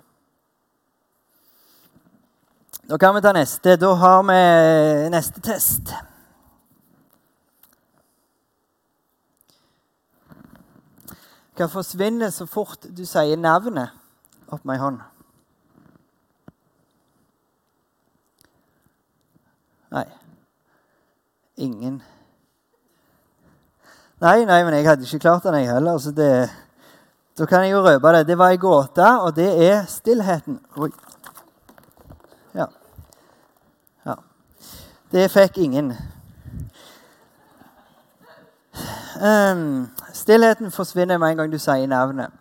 Da 2.89 2.98
kan 2.98 3.15
vi 3.15 3.22
ta 3.22 3.34
neste. 3.34 3.75
Da 3.75 3.94
har 3.94 4.24
vi 4.24 5.10
neste 5.10 5.41
test. 5.41 5.94
Hva 11.55 11.67
forsvinner 11.72 12.34
så 12.36 12.46
fort 12.51 12.84
du 12.91 13.05
sier 13.08 13.39
navnet? 13.39 13.94
Opp 14.51 14.65
med 14.67 14.75
ei 14.75 14.82
hånd. 14.84 15.00
Nei. 19.96 20.05
Ingen. 21.55 22.01
Nei, 24.20 24.44
nei, 24.48 24.60
men 24.67 24.75
jeg 24.75 24.88
hadde 24.88 25.08
ikke 25.08 25.24
klart 25.24 25.48
den, 25.48 25.58
jeg 25.62 25.72
heller. 25.72 25.98
Så 25.98 26.12
det, 26.15 26.29
da 27.38 27.46
kan 27.46 27.63
jeg 27.63 27.72
jo 27.72 27.84
røpe 27.84 28.08
det. 28.08 28.27
Det 28.27 28.38
var 28.38 28.50
ei 28.50 28.58
gåte, 28.58 29.06
og 29.22 29.36
det 29.36 29.50
er 29.68 29.86
stillheten. 29.86 30.60
Oi. 30.77 30.89
Ja. 32.56 32.65
ja. 34.06 34.15
Det 35.12 35.32
fikk 35.32 35.58
ingen. 35.58 35.94
Um, 39.22 39.88
stillheten 40.13 40.72
forsvinner 40.72 41.18
med 41.18 41.30
en 41.30 41.38
gang 41.38 41.51
du 41.51 41.60
sier 41.60 41.88
navnet. 41.88 42.32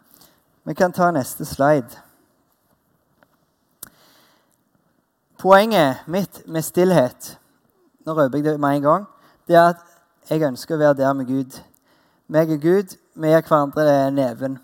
Vi 0.64 0.74
kan 0.74 0.92
ta 0.92 1.10
neste 1.10 1.44
slide. 1.44 2.02
Poenget 5.38 6.06
mitt 6.06 6.46
med 6.46 6.62
stillhet 6.64 7.38
nå 8.04 8.12
røper 8.12 8.38
jeg 8.38 8.44
det 8.44 8.60
med 8.60 8.76
en 8.76 8.82
gang, 8.82 9.04
det 9.48 9.56
er 9.56 9.70
at 9.72 9.80
jeg 10.28 10.44
ønsker 10.44 10.76
å 10.76 10.80
være 10.80 10.96
der 10.98 11.12
med 11.16 11.28
Gud. 11.28 11.56
Meg 12.28 12.50
og 12.52 12.60
Gud, 12.60 12.96
vi 13.16 13.30
gir 13.32 13.44
hverandre 13.48 14.10
neven. 14.12 14.58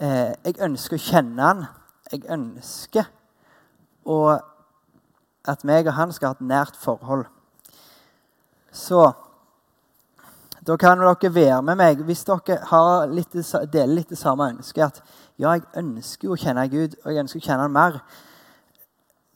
Eh, 0.00 0.32
jeg 0.44 0.56
ønsker 0.64 0.96
å 0.96 1.02
kjenne 1.02 1.44
Han. 1.44 1.66
Jeg 2.10 2.24
ønsker 2.32 3.10
og 4.08 4.40
at 5.44 5.64
meg 5.64 5.86
og 5.86 5.94
han 5.94 6.12
skal 6.12 6.32
ha 6.32 6.38
et 6.38 6.46
nært 6.48 6.78
forhold. 6.80 7.26
Så 8.72 9.04
da 10.66 10.76
kan 10.76 11.00
dere 11.00 11.34
være 11.34 11.60
med 11.62 11.78
meg 11.80 12.02
hvis 12.06 12.24
dere 12.24 12.58
litt, 13.12 13.36
deler 13.72 13.94
litt 13.94 14.10
det 14.12 14.18
samme 14.18 14.50
ønsket. 14.54 14.84
At 14.84 15.02
ja, 15.40 15.54
jeg 15.54 15.68
ønsker 15.84 16.32
å 16.32 16.40
kjenne 16.40 16.66
Gud, 16.72 16.96
og 17.04 17.12
jeg 17.12 17.24
ønsker 17.24 17.40
å 17.40 17.46
kjenne 17.46 17.68
Han 17.68 17.76
mer. 17.76 18.00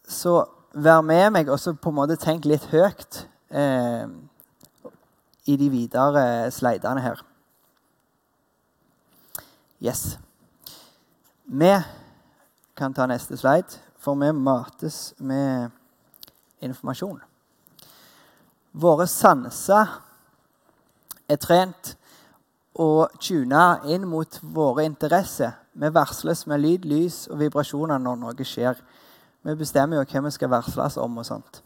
Så 0.08 0.42
vær 0.72 1.04
med 1.06 1.30
meg 1.32 1.48
og 1.48 1.60
så 1.60 1.76
på 1.76 1.92
en 1.92 2.00
måte 2.00 2.18
tenk 2.20 2.48
litt 2.48 2.66
høyt 2.72 3.24
eh, 3.52 4.08
i 5.44 5.56
de 5.60 5.70
videre 5.70 6.50
slidene 6.52 7.04
her. 7.04 7.24
Yes. 9.84 10.14
Vi 11.44 11.72
kan 12.76 12.94
ta 12.94 13.06
neste 13.06 13.36
slide, 13.36 13.78
for 13.98 14.14
vi 14.14 14.32
mates 14.32 15.14
med 15.18 15.70
informasjon. 16.60 17.20
Våre 18.72 19.06
sanser 19.06 20.00
er 21.28 21.36
trent 21.36 21.94
og 22.74 23.12
tuna 23.20 23.84
inn 23.86 24.06
mot 24.08 24.40
våre 24.42 24.84
interesser. 24.88 25.52
Vi 25.72 25.90
varsles 25.94 26.46
med 26.46 26.62
lyd, 26.62 26.88
lys 26.88 27.26
og 27.28 27.38
vibrasjoner 27.38 28.00
når 28.02 28.18
noe 28.18 28.46
skjer. 28.48 28.80
Vi 29.44 29.54
bestemmer 29.54 30.00
jo 30.00 30.08
hva 30.08 30.24
vi 30.24 30.32
skal 30.34 30.50
varsles 30.50 30.96
om 30.96 31.18
og 31.20 31.26
sånt. 31.28 31.62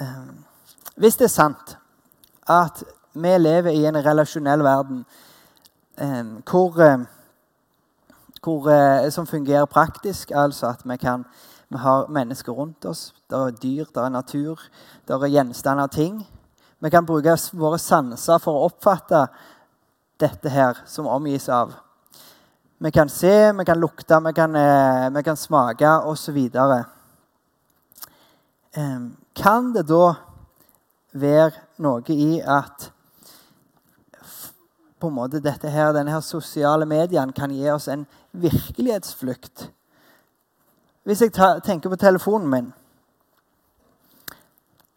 Ehm, 0.00 0.44
hvis 0.96 1.16
det 1.16 1.30
er 1.30 1.32
sant 1.32 1.76
at 2.48 2.82
vi 3.14 3.38
lever 3.38 3.72
i 3.72 3.86
en 3.86 3.96
relasjonell 4.04 4.64
verden 4.64 5.04
ehm, 5.96 6.42
hvor, 6.44 6.80
eh, 6.82 7.06
hvor, 8.46 8.70
eh, 8.70 9.10
som 9.10 9.26
fungerer 9.26 9.66
praktisk, 9.66 10.30
altså 10.30 10.66
at 10.66 10.82
vi, 10.84 10.96
kan, 10.96 11.24
vi 11.68 11.78
har 11.78 12.06
mennesker 12.08 12.52
rundt 12.52 12.84
oss, 12.84 13.14
det 13.30 13.38
er 13.38 13.50
dyr, 13.50 13.84
det 13.84 14.02
er 14.02 14.08
natur, 14.08 14.60
det 15.08 15.14
er 15.14 15.32
gjenstander 15.32 15.88
og 15.88 15.90
ting. 15.90 16.20
Vi 16.80 16.90
kan 16.90 17.06
bruke 17.06 17.34
våre 17.52 17.78
sanser 17.78 18.38
for 18.38 18.54
å 18.54 18.68
oppfatte 18.68 19.24
dette 20.20 20.52
her 20.52 20.78
som 20.86 21.08
omgis 21.10 21.48
av. 21.48 21.74
Vi 22.78 22.90
kan 22.94 23.08
se, 23.08 23.52
vi 23.52 23.64
kan 23.64 23.80
lukte, 23.80 24.20
vi 24.28 24.32
kan, 24.32 24.56
eh, 24.56 25.10
vi 25.10 25.22
kan 25.22 25.36
smake 25.36 25.90
osv. 26.06 26.38
Kan 29.34 29.72
det 29.72 29.86
da 29.88 30.14
være 31.12 31.52
noe 31.78 32.02
i 32.12 32.40
at 32.40 32.92
på 35.06 35.12
en 35.12 35.20
måte 35.20 35.40
dette 35.42 35.70
her, 35.70 35.92
denne 35.94 36.10
her 36.10 36.24
sosiale 36.24 36.86
medien 36.86 37.30
kan 37.32 37.52
gi 37.54 37.68
oss 37.70 37.86
en 37.88 38.02
virkelighetsflukt? 38.34 39.68
Hvis 41.06 41.22
jeg 41.22 41.32
tenker 41.62 41.92
på 41.92 41.98
telefonen 42.00 42.50
min, 42.50 42.72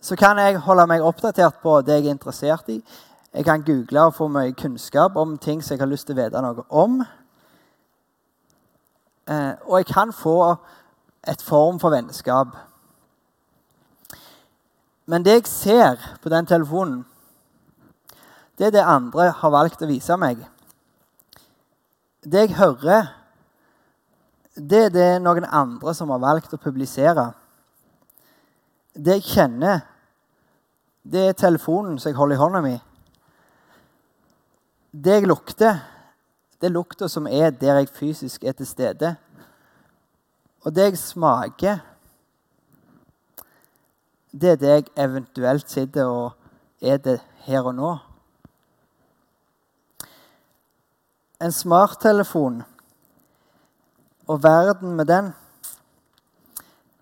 så 0.01 0.16
kan 0.18 0.39
jeg 0.42 0.58
holde 0.66 0.88
meg 0.89 1.06
oppdatert 1.06 1.60
på 1.62 1.75
det 1.86 2.00
jeg 2.00 2.08
er 2.08 2.16
interessert 2.16 2.72
i. 2.74 2.80
Jeg 3.34 3.46
kan 3.46 3.62
google 3.62 4.08
og 4.08 4.16
få 4.18 4.28
mye 4.32 4.56
kunnskap 4.58 5.16
om 5.16 5.38
ting 5.38 5.62
som 5.62 5.75
jeg 5.75 5.84
har 5.84 5.92
lyst 5.92 6.10
til 6.10 6.18
å 6.18 6.24
vite 6.24 6.42
noe 6.42 6.66
om. 6.74 7.04
Eh, 9.30 9.54
og 9.68 9.78
jeg 9.78 9.89
kan 9.92 10.13
få 10.16 10.56
et 11.28 11.42
form 11.46 11.78
for 11.80 11.94
vennskap. 11.94 12.58
Men 15.06 15.25
det 15.25 15.38
jeg 15.38 15.51
ser 15.51 16.01
på 16.24 16.30
den 16.34 16.50
telefonen, 16.50 17.06
det 18.60 18.68
er 18.68 18.72
det 18.75 18.82
andre 18.84 19.30
har 19.32 19.51
valgt 19.54 19.80
å 19.80 19.88
vise 19.88 20.16
meg. 20.20 20.42
Det 22.20 22.42
jeg 22.44 22.58
hører, 22.58 23.06
det 24.60 24.82
er 24.89 24.92
det 24.92 25.06
noen 25.24 25.46
andre 25.48 25.94
som 25.96 26.12
har 26.12 26.20
valgt 26.20 26.51
å 26.51 26.60
publisere. 26.60 27.30
Det 28.92 29.16
jeg 29.22 29.30
kjenner, 29.30 29.86
det 31.08 31.30
er 31.30 31.38
telefonen 31.39 31.96
som 32.01 32.12
jeg 32.12 32.20
holder 32.20 32.36
i 32.36 32.42
hånda 32.42 32.62
mi. 32.66 32.74
Det 34.92 35.16
jeg 35.22 35.32
lukter, 35.32 35.80
det 36.60 36.68
er 36.68 36.75
lukta 36.75 37.08
som 37.08 37.32
er 37.32 37.56
der 37.56 37.80
jeg 37.80 37.94
fysisk 37.96 38.44
er 38.44 38.60
til 38.60 38.68
stede. 38.68 39.13
Og 40.68 40.75
det 40.75 40.89
jeg 40.89 41.00
smaker, 41.00 41.80
det 44.36 44.51
er 44.51 44.62
det 44.62 44.75
jeg 44.75 44.92
eventuelt 45.08 45.72
sitter 45.72 46.12
og 46.12 46.36
er 46.84 47.00
det 47.00 47.20
her 47.48 47.63
og 47.63 47.75
nå. 47.80 47.96
En 51.39 51.51
smarttelefon 51.55 52.63
og 54.27 54.43
verden 54.43 54.96
med 54.96 55.05
den, 55.05 55.31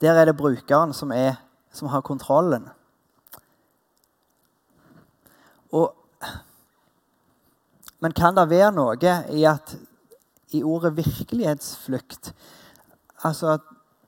der 0.02 0.14
er 0.14 0.30
det 0.30 0.38
brukeren 0.38 0.94
som, 0.94 1.12
er, 1.12 1.40
som 1.74 1.88
har 1.88 2.02
kontrollen. 2.02 2.70
Og 5.72 5.94
men 8.00 8.14
kan 8.14 8.36
det 8.38 8.46
være 8.50 8.70
noe 8.76 9.14
i 9.34 9.42
at 9.50 9.74
i 10.54 10.62
ordet 10.64 10.94
virkelighetsflukt 10.98 12.34
Altså 13.26 13.58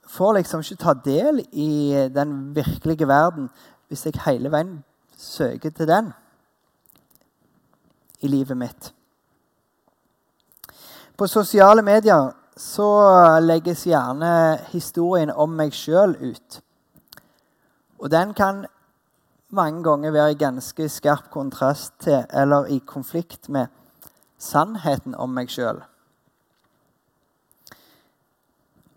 Får 0.10 0.34
liksom 0.34 0.62
ikke 0.64 0.82
ta 0.82 0.94
del 1.06 1.40
i 1.54 1.94
den 2.10 2.56
virkelige 2.56 3.08
verden 3.08 3.50
hvis 3.90 4.06
jeg 4.08 4.22
hele 4.26 4.50
veien 4.50 4.80
søker 5.18 5.70
til 5.70 5.86
den 5.90 6.10
i 8.22 8.28
livet 8.28 8.58
mitt. 8.58 8.90
På 11.20 11.28
sosiale 11.28 11.82
medier 11.82 12.32
så 12.56 12.86
legges 13.44 13.82
gjerne 13.84 14.60
historien 14.72 15.34
om 15.36 15.52
meg 15.52 15.74
sjøl 15.76 16.14
ut. 16.16 16.60
Og 18.00 18.08
den 18.14 18.32
kan 18.32 18.62
mange 19.52 19.84
ganger 19.84 20.16
være 20.16 20.32
i 20.32 20.38
ganske 20.40 20.88
skarp 20.88 21.28
kontrast 21.34 21.98
til 22.06 22.24
eller 22.32 22.72
i 22.72 22.80
konflikt 22.80 23.50
med 23.52 23.68
sannheten 24.40 25.12
om 25.20 25.36
meg 25.36 25.52
sjøl. 25.52 25.84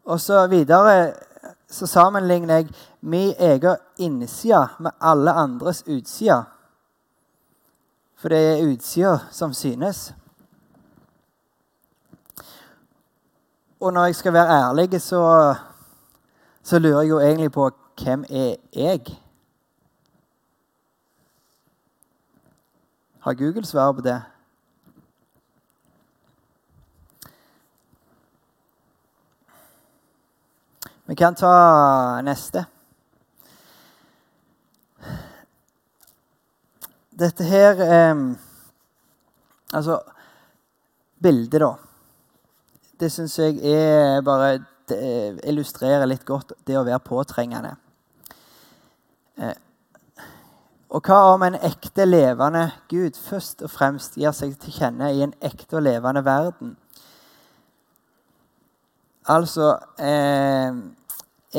Og 0.06 0.22
så 0.22 0.46
videre 0.46 1.16
så 1.66 1.90
sammenligner 1.90 2.62
jeg 2.62 2.70
min 3.00 3.34
egen 3.34 3.82
innside 3.98 4.68
med 4.78 4.94
alle 5.00 5.34
andres 5.34 5.82
utside. 5.88 6.44
For 8.14 8.30
det 8.30 8.44
er 8.46 8.66
utsida 8.70 9.18
som 9.34 9.50
synes. 9.50 10.12
Og 13.82 13.92
når 13.92 14.04
jeg 14.04 14.14
skal 14.14 14.32
være 14.32 14.46
ærlig, 14.46 15.00
så, 15.02 15.54
så 16.62 16.78
lurer 16.78 17.00
jeg 17.00 17.10
jo 17.10 17.20
egentlig 17.20 17.52
på 17.52 17.70
hvem 18.02 18.24
er 18.30 18.54
jeg? 18.72 19.00
Har 23.20 23.34
Google 23.34 23.66
svar 23.66 23.92
på 23.92 24.00
det? 24.00 24.22
Vi 31.06 31.14
kan 31.14 31.34
ta 31.34 32.20
neste. 32.22 32.64
Dette 37.18 37.44
her 37.44 37.82
eh, 37.90 38.36
Altså 39.74 40.00
Bildet, 41.22 41.60
da. 41.60 41.91
Det 43.02 43.08
syns 43.10 43.38
jeg 43.38 43.56
er 43.66 44.20
bare 44.22 44.60
det 44.86 45.40
illustrerer 45.50 46.06
litt 46.06 46.22
godt 46.22 46.52
det 46.66 46.76
å 46.78 46.84
være 46.86 47.02
påtrengende. 47.02 47.72
Eh, 49.42 49.56
og 50.94 51.02
hva 51.08 51.16
om 51.32 51.42
en 51.42 51.56
ekte, 51.58 52.06
levende 52.06 52.68
Gud 52.92 53.18
først 53.18 53.64
og 53.66 53.72
fremst 53.74 54.20
gir 54.20 54.30
seg 54.38 54.54
til 54.62 54.76
kjenne 54.76 55.10
i 55.16 55.24
en 55.26 55.34
ekte 55.42 55.80
og 55.80 55.82
levende 55.88 56.22
verden? 56.22 56.76
Altså 59.26 59.72
eh, 59.98 60.78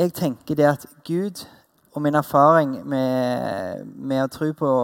Jeg 0.00 0.16
tenker 0.16 0.56
det 0.56 0.70
at 0.70 0.88
Gud 1.04 1.44
og 1.92 2.02
min 2.02 2.16
erfaring 2.16 2.78
med, 2.88 3.84
med 3.84 4.24
å 4.24 4.32
tro 4.32 4.48
på, 4.56 4.74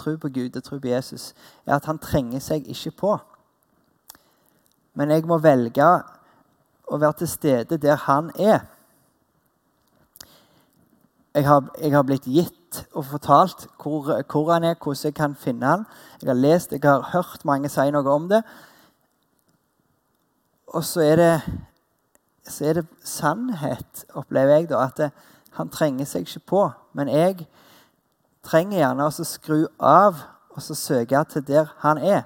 tro 0.00 0.16
på, 0.16 0.32
Gud 0.32 0.56
og 0.56 0.64
tro 0.64 0.80
på 0.80 0.94
Jesus, 0.96 1.34
er 1.66 1.76
at 1.76 1.92
han 1.92 2.00
trenger 2.00 2.40
seg 2.40 2.64
ikke 2.72 2.96
på. 3.04 3.18
Men 4.96 5.12
jeg 5.12 5.26
må 5.28 5.38
velge 5.44 5.86
å 6.86 6.98
være 7.00 7.20
til 7.20 7.30
stede 7.30 7.78
der 7.82 7.98
han 8.06 8.30
er. 8.40 8.64
Jeg 11.36 11.44
har, 11.44 11.66
jeg 11.76 11.92
har 11.92 12.04
blitt 12.08 12.24
gitt 12.32 12.78
og 12.96 13.04
fortalt 13.10 13.66
hvor, 13.82 14.08
hvor, 14.24 14.52
han 14.54 14.64
er, 14.64 14.78
hvordan 14.80 15.10
jeg 15.10 15.16
kan 15.16 15.34
finne 15.36 15.68
han. 15.68 15.84
Jeg 16.22 16.30
har 16.30 16.38
lest, 16.38 16.72
jeg 16.72 16.80
har 16.84 17.10
hørt 17.12 17.44
mange 17.44 17.68
si 17.68 17.84
noe 17.92 18.08
om 18.14 18.28
det. 18.30 18.40
Og 20.72 20.84
så 20.84 21.04
er 21.04 21.20
det, 21.20 21.32
så 22.48 22.70
er 22.70 22.80
det 22.80 22.86
sannhet, 23.04 24.06
opplever 24.16 24.56
jeg, 24.56 24.70
da, 24.72 24.86
at 24.88 24.96
det, 24.96 25.10
han 25.56 25.68
trenger 25.72 26.08
seg 26.08 26.24
ikke 26.24 26.44
på. 26.52 26.62
Men 26.96 27.12
jeg 27.12 27.44
trenger 28.44 28.80
gjerne 28.80 29.06
å 29.06 29.28
skru 29.28 29.66
av 29.76 30.24
og 30.56 30.64
så 30.64 30.76
søke 30.78 31.20
til 31.30 31.44
der 31.46 31.68
han 31.84 32.00
er. 32.00 32.24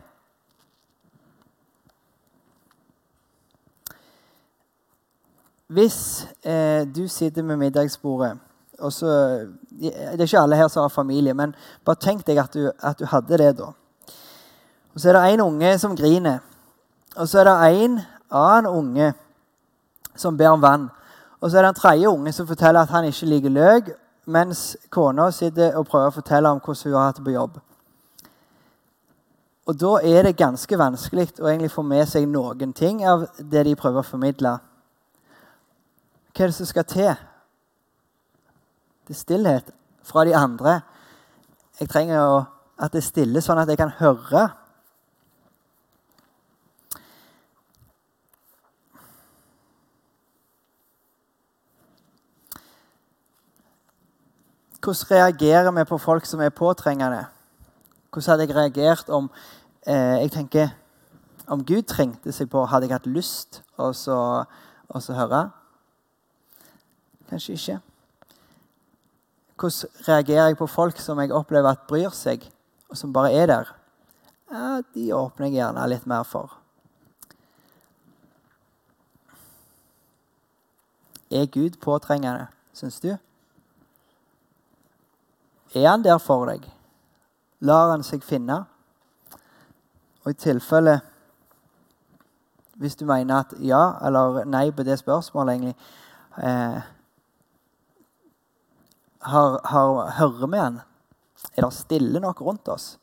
Hvis 5.71 6.27
eh, 6.43 6.83
du 6.97 7.09
sitter 7.09 7.43
med 7.43 7.57
middagsbordet 7.57 8.39
og 8.79 8.93
så, 8.93 9.07
Det 9.71 9.93
er 9.95 10.23
ikke 10.23 10.39
alle 10.41 10.57
her 10.57 10.69
som 10.69 10.83
har 10.83 10.89
familie, 10.89 11.35
men 11.35 11.55
bare 11.85 11.97
tenk 12.00 12.27
deg 12.27 12.39
at 12.39 12.55
du, 12.55 12.71
at 12.83 12.99
du 12.99 13.05
hadde 13.05 13.39
det 13.39 13.59
da. 13.59 13.73
Og 14.95 15.00
Så 15.00 15.09
er 15.09 15.12
det 15.12 15.35
en 15.35 15.41
unge 15.41 15.79
som 15.79 15.97
griner. 15.97 16.39
Og 17.17 17.29
så 17.29 17.39
er 17.39 17.45
det 17.45 17.83
en 17.83 18.00
annen 18.31 18.67
unge 18.67 19.12
som 20.17 20.37
ber 20.37 20.49
om 20.49 20.62
vann. 20.62 20.89
Og 21.41 21.50
så 21.50 21.59
er 21.59 21.62
det 21.62 21.69
en 21.69 21.75
tredje 21.75 22.09
unge 22.09 22.33
som 22.33 22.47
forteller 22.47 22.81
at 22.81 22.89
han 22.89 23.05
ikke 23.05 23.27
liker 23.27 23.50
løk, 23.50 23.91
mens 24.27 24.77
kona 24.91 25.31
sitter 25.31 25.77
og 25.77 25.87
prøver 25.87 26.09
å 26.09 26.15
fortelle 26.15 26.49
om 26.49 26.61
hvordan 26.61 26.93
hun 26.93 26.99
har 26.99 27.07
hatt 27.07 27.17
det 27.17 27.25
på 27.25 27.31
jobb. 27.37 27.61
Og 29.67 29.81
da 29.81 29.93
er 30.03 30.23
det 30.23 30.37
ganske 30.37 30.79
vanskelig 30.79 31.29
å 31.41 31.47
egentlig 31.47 31.71
få 31.71 31.83
med 31.83 32.09
seg 32.09 32.27
noen 32.29 32.73
ting 32.73 33.05
av 33.07 33.29
det 33.39 33.65
de 33.65 33.77
prøver 33.77 34.03
å 34.03 34.11
formidle. 34.11 34.59
Hva 36.31 36.45
er 36.45 36.51
det 36.51 36.55
som 36.55 36.67
skal 36.67 36.85
til? 36.85 37.15
Det 39.09 39.17
er 39.17 39.19
stillhet 39.19 39.71
fra 40.03 40.25
de 40.25 40.37
andre. 40.37 40.81
Jeg 41.81 41.89
trenger 41.89 42.45
at 42.79 42.93
det 42.93 43.03
er 43.03 43.07
stille, 43.07 43.43
sånn 43.43 43.59
at 43.59 43.69
jeg 43.69 43.81
kan 43.81 43.91
høre. 43.99 44.47
Hvordan 54.81 55.11
reagerer 55.11 55.71
vi 55.77 55.85
på 55.85 55.99
folk 55.99 56.25
som 56.25 56.41
er 56.41 56.54
påtrengende? 56.54 57.26
Hvordan 58.11 58.31
hadde 58.31 58.47
jeg 58.47 58.57
reagert 58.57 59.09
om 59.09 59.31
eh, 59.87 60.23
jeg 60.23 60.33
tenker, 60.33 60.69
om 61.47 61.65
Gud 61.65 61.83
trengte 61.83 62.33
seg 62.33 62.49
på? 62.50 62.65
Hadde 62.65 62.87
jeg 62.87 62.97
hatt 62.97 63.11
lyst 63.11 63.61
å 63.76 63.91
høre? 63.91 65.49
Kanskje 67.30 67.52
ikke. 67.52 67.80
Hvordan 69.60 69.90
reagerer 70.08 70.47
jeg 70.47 70.56
på 70.56 70.66
folk 70.66 70.99
som 70.99 71.19
jeg 71.21 71.32
opplever 71.32 71.71
at 71.71 71.86
bryr 71.88 72.10
seg, 72.16 72.43
og 72.88 72.97
som 72.97 73.12
bare 73.12 73.32
er 73.32 73.47
der? 73.47 73.75
Ja, 74.50 74.80
de 74.95 75.12
åpner 75.14 75.47
jeg 75.47 75.60
gjerne 75.60 75.86
litt 75.88 76.06
mer 76.10 76.25
for. 76.26 76.56
Er 81.30 81.47
Gud 81.47 81.78
påtrengende, 81.80 82.49
syns 82.75 82.99
du? 83.00 83.12
Er 85.75 85.88
han 85.90 86.02
der 86.02 86.19
for 86.19 86.49
deg? 86.50 86.64
Lar 87.60 87.93
han 87.93 88.02
seg 88.02 88.25
finne? 88.26 88.64
Og 90.25 90.32
i 90.32 90.34
tilfelle 90.34 91.00
Hvis 92.80 92.97
du 92.97 93.04
mener 93.04 93.45
at 93.45 93.52
ja 93.60 93.93
eller 94.06 94.45
nei 94.49 94.71
på 94.73 94.82
det 94.82 94.99
spørsmålet, 94.99 95.54
egentlig 95.54 95.75
eh, 96.43 96.80
har, 99.21 99.61
har, 99.65 100.11
hører 100.19 100.47
vi 100.47 100.59
han? 100.59 100.80
Er 101.56 101.67
det 101.67 101.75
stille 101.76 102.21
nok 102.21 102.41
rundt 102.41 102.69
oss? 102.69 102.95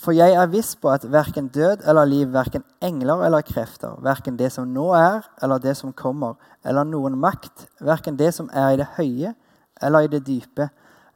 For 0.00 0.16
jeg 0.16 0.32
er 0.32 0.48
viss 0.48 0.72
på 0.80 0.88
at 0.88 1.04
verken 1.12 1.50
død 1.52 1.82
eller 1.84 2.08
liv, 2.08 2.30
verken 2.32 2.64
engler 2.80 3.20
eller 3.26 3.44
krefter, 3.44 3.98
verken 4.00 4.38
det 4.38 4.48
som 4.54 4.70
nå 4.72 4.86
er 4.96 5.26
eller 5.42 5.60
det 5.60 5.74
som 5.76 5.92
kommer, 5.92 6.38
eller 6.64 6.88
noen 6.88 7.18
makt, 7.20 7.66
verken 7.84 8.16
det 8.16 8.32
som 8.32 8.48
er 8.56 8.72
i 8.72 8.80
det 8.80 8.88
høye 8.96 9.34
eller 9.82 10.06
i 10.06 10.12
det 10.12 10.22
dype, 10.24 10.70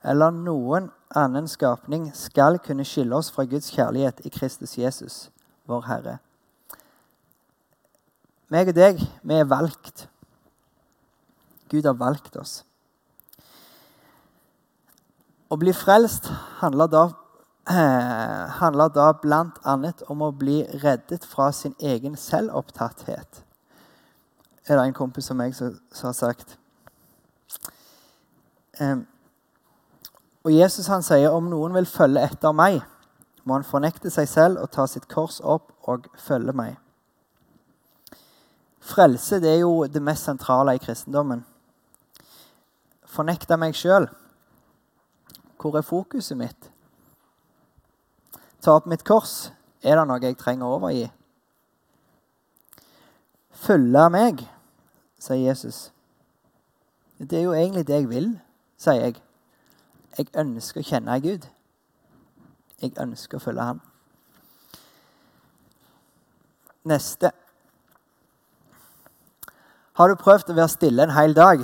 eller 0.04 0.36
noen 0.36 0.90
annen 1.16 1.48
skapning, 1.48 2.10
skal 2.12 2.60
kunne 2.60 2.84
skille 2.84 3.16
oss 3.16 3.32
fra 3.32 3.48
Guds 3.48 3.72
kjærlighet 3.72 4.20
i 4.26 4.32
Kristus 4.32 4.76
Jesus, 4.76 5.18
vår 5.64 5.88
Herre 5.88 6.18
meg 8.52 8.70
og 8.70 8.76
deg, 8.76 9.00
vi 9.22 9.36
er 9.38 9.48
valgt. 9.48 10.06
Gud 11.70 11.86
har 11.88 11.96
valgt 11.98 12.36
oss. 12.36 12.62
Å 15.48 15.58
bli 15.60 15.72
frelst 15.76 16.28
handler 16.60 16.90
da, 16.90 17.04
eh, 17.70 18.44
handler 18.60 18.92
da 18.92 19.08
bl.a. 19.22 19.76
om 20.12 20.22
å 20.26 20.32
bli 20.34 20.62
reddet 20.82 21.24
fra 21.28 21.50
sin 21.52 21.74
egen 21.80 22.16
selvopptatthet. 22.16 23.42
Er 24.64 24.78
det 24.78 24.84
en 24.84 24.96
kompis 24.96 25.30
av 25.30 25.36
meg 25.36 25.54
som, 25.56 25.74
som 25.92 26.08
har 26.08 26.16
sagt. 26.16 26.56
Eh, 28.80 29.02
og 30.44 30.52
Jesus 30.52 30.88
han 30.92 31.04
sier 31.04 31.32
om 31.32 31.46
noen 31.48 31.76
vil 31.76 31.88
følge 31.88 32.24
etter 32.24 32.52
meg, 32.56 32.82
må 33.44 33.58
han 33.58 33.66
fornekte 33.68 34.10
seg 34.12 34.28
selv 34.28 34.62
og 34.62 34.72
ta 34.72 34.86
sitt 34.88 35.06
kors 35.08 35.38
opp 35.40 35.70
og 35.88 36.08
følge 36.20 36.52
meg. 36.56 36.78
Frelse 38.84 39.40
det 39.40 39.50
er 39.54 39.62
jo 39.62 39.86
det 39.88 40.02
mest 40.02 40.28
sentrale 40.28 40.74
i 40.76 40.82
kristendommen. 40.82 41.40
Fornekte 43.08 43.56
meg 43.56 43.76
sjøl. 43.78 44.08
Hvor 45.60 45.78
er 45.78 45.86
fokuset 45.86 46.36
mitt? 46.36 46.70
Ta 48.60 48.76
opp 48.76 48.88
mitt 48.90 49.04
kors. 49.08 49.52
Er 49.84 49.96
det 49.96 50.04
noe 50.08 50.20
jeg 50.20 50.36
trenger 50.40 50.68
å 50.68 50.76
overgi? 50.76 51.06
Følge 53.64 54.04
meg, 54.12 54.42
sier 55.20 55.40
Jesus. 55.46 55.86
Det 57.16 57.38
er 57.38 57.46
jo 57.46 57.54
egentlig 57.56 57.86
det 57.88 58.02
jeg 58.02 58.10
vil, 58.10 58.28
sier 58.80 59.06
jeg. 59.06 59.20
Jeg 60.18 60.28
ønsker 60.36 60.82
å 60.82 60.88
kjenne 60.88 61.16
Gud. 61.24 61.46
Jeg 62.82 62.92
ønsker 63.00 63.40
å 63.40 63.44
følge 63.46 63.68
Han. 63.70 63.80
Neste. 66.84 67.32
Har 69.94 70.10
du 70.10 70.16
prøvd 70.18 70.50
å 70.50 70.56
være 70.56 70.72
stille 70.72 71.04
en 71.06 71.14
hel 71.14 71.36
dag? 71.36 71.60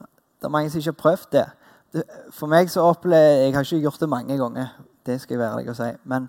Det 0.00 0.48
er 0.48 0.52
mange 0.52 0.72
som 0.72 0.80
ikke 0.80 0.90
har 0.90 1.02
prøvd 1.02 1.28
det. 1.36 1.44
For 2.34 2.50
meg 2.50 2.70
så 2.70 2.82
opplever 2.82 3.44
Jeg 3.44 3.54
har 3.54 3.62
ikke 3.64 3.84
gjort 3.84 4.00
det 4.00 4.08
mange 4.10 4.38
ganger, 4.38 4.72
det 5.06 5.20
skal 5.20 5.34
jeg 5.36 5.40
være 5.40 5.60
ærlig 5.60 5.70
å 5.70 5.76
si. 5.78 5.90
Men 6.04 6.26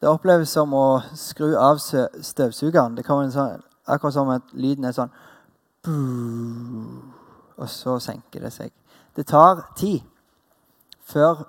det 0.00 0.12
oppleves 0.12 0.52
som 0.52 0.76
å 0.76 1.00
skru 1.16 1.54
av 1.56 1.80
støvsugeren. 1.80 2.98
Det 2.98 3.06
kommer 3.06 3.32
sånn, 3.32 3.64
akkurat 3.88 4.14
som 4.14 4.28
at 4.34 4.52
lyden 4.52 4.84
er 4.84 4.92
sånn 4.92 5.12
Og 7.56 7.68
så 7.70 7.96
senker 8.00 8.44
det 8.44 8.52
seg. 8.52 8.72
Det 9.16 9.24
tar 9.30 9.70
tid 9.76 10.04
før, 11.00 11.46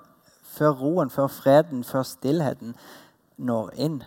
før 0.55 0.79
roen, 0.79 1.09
før 1.11 1.27
freden, 1.27 1.83
før 1.83 2.07
stillheten 2.07 2.75
når 3.35 3.71
inn. 3.75 4.03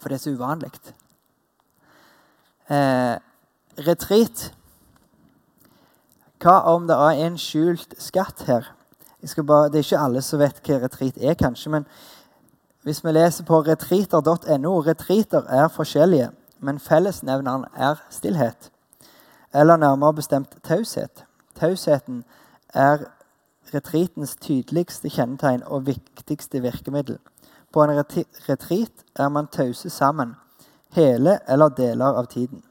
For 0.00 0.08
det 0.08 0.16
er 0.16 0.24
så 0.24 0.36
uvanlig 0.36 0.72
eh, 2.70 3.16
retreat. 3.86 4.52
Hva 6.42 6.58
om 6.74 6.86
det 6.88 6.96
er 6.96 7.24
en 7.26 7.38
skjult 7.40 7.94
skatt 7.98 8.44
her? 8.48 8.68
Bare, 9.46 9.70
det 9.72 9.80
er 9.80 9.86
ikke 9.86 10.04
alle 10.04 10.22
som 10.22 10.42
vet 10.42 10.60
hva 10.66 10.82
retreat 10.82 11.16
er, 11.16 11.34
kanskje. 11.40 11.70
Men 11.72 11.86
hvis 12.84 13.04
vi 13.04 13.14
leser 13.16 13.46
på 13.48 13.62
retriter.no 13.64 14.72
Retriter 14.84 15.46
er 15.48 15.68
forskjellige, 15.72 16.30
men 16.60 16.80
fellesnevneren 16.80 17.64
er 17.74 18.02
stillhet. 18.10 18.70
Eller 19.54 19.76
nærmere 19.76 20.14
bestemt 20.14 20.56
taushet. 20.64 21.24
Tausheten 21.56 22.24
er 22.74 23.06
retritens 23.74 24.36
tydeligste 24.36 25.08
kjennetegn 25.08 25.62
og 25.66 25.86
viktigste 25.86 26.60
virkemiddel. 26.62 27.18
På 27.72 27.84
en 27.84 27.96
retrit 28.48 29.04
er 29.16 29.28
man 29.28 29.46
tause 29.46 29.90
sammen, 29.90 30.34
hele 30.94 31.38
eller 31.48 31.68
deler 31.68 32.18
av 32.18 32.26
tiden. 32.30 32.62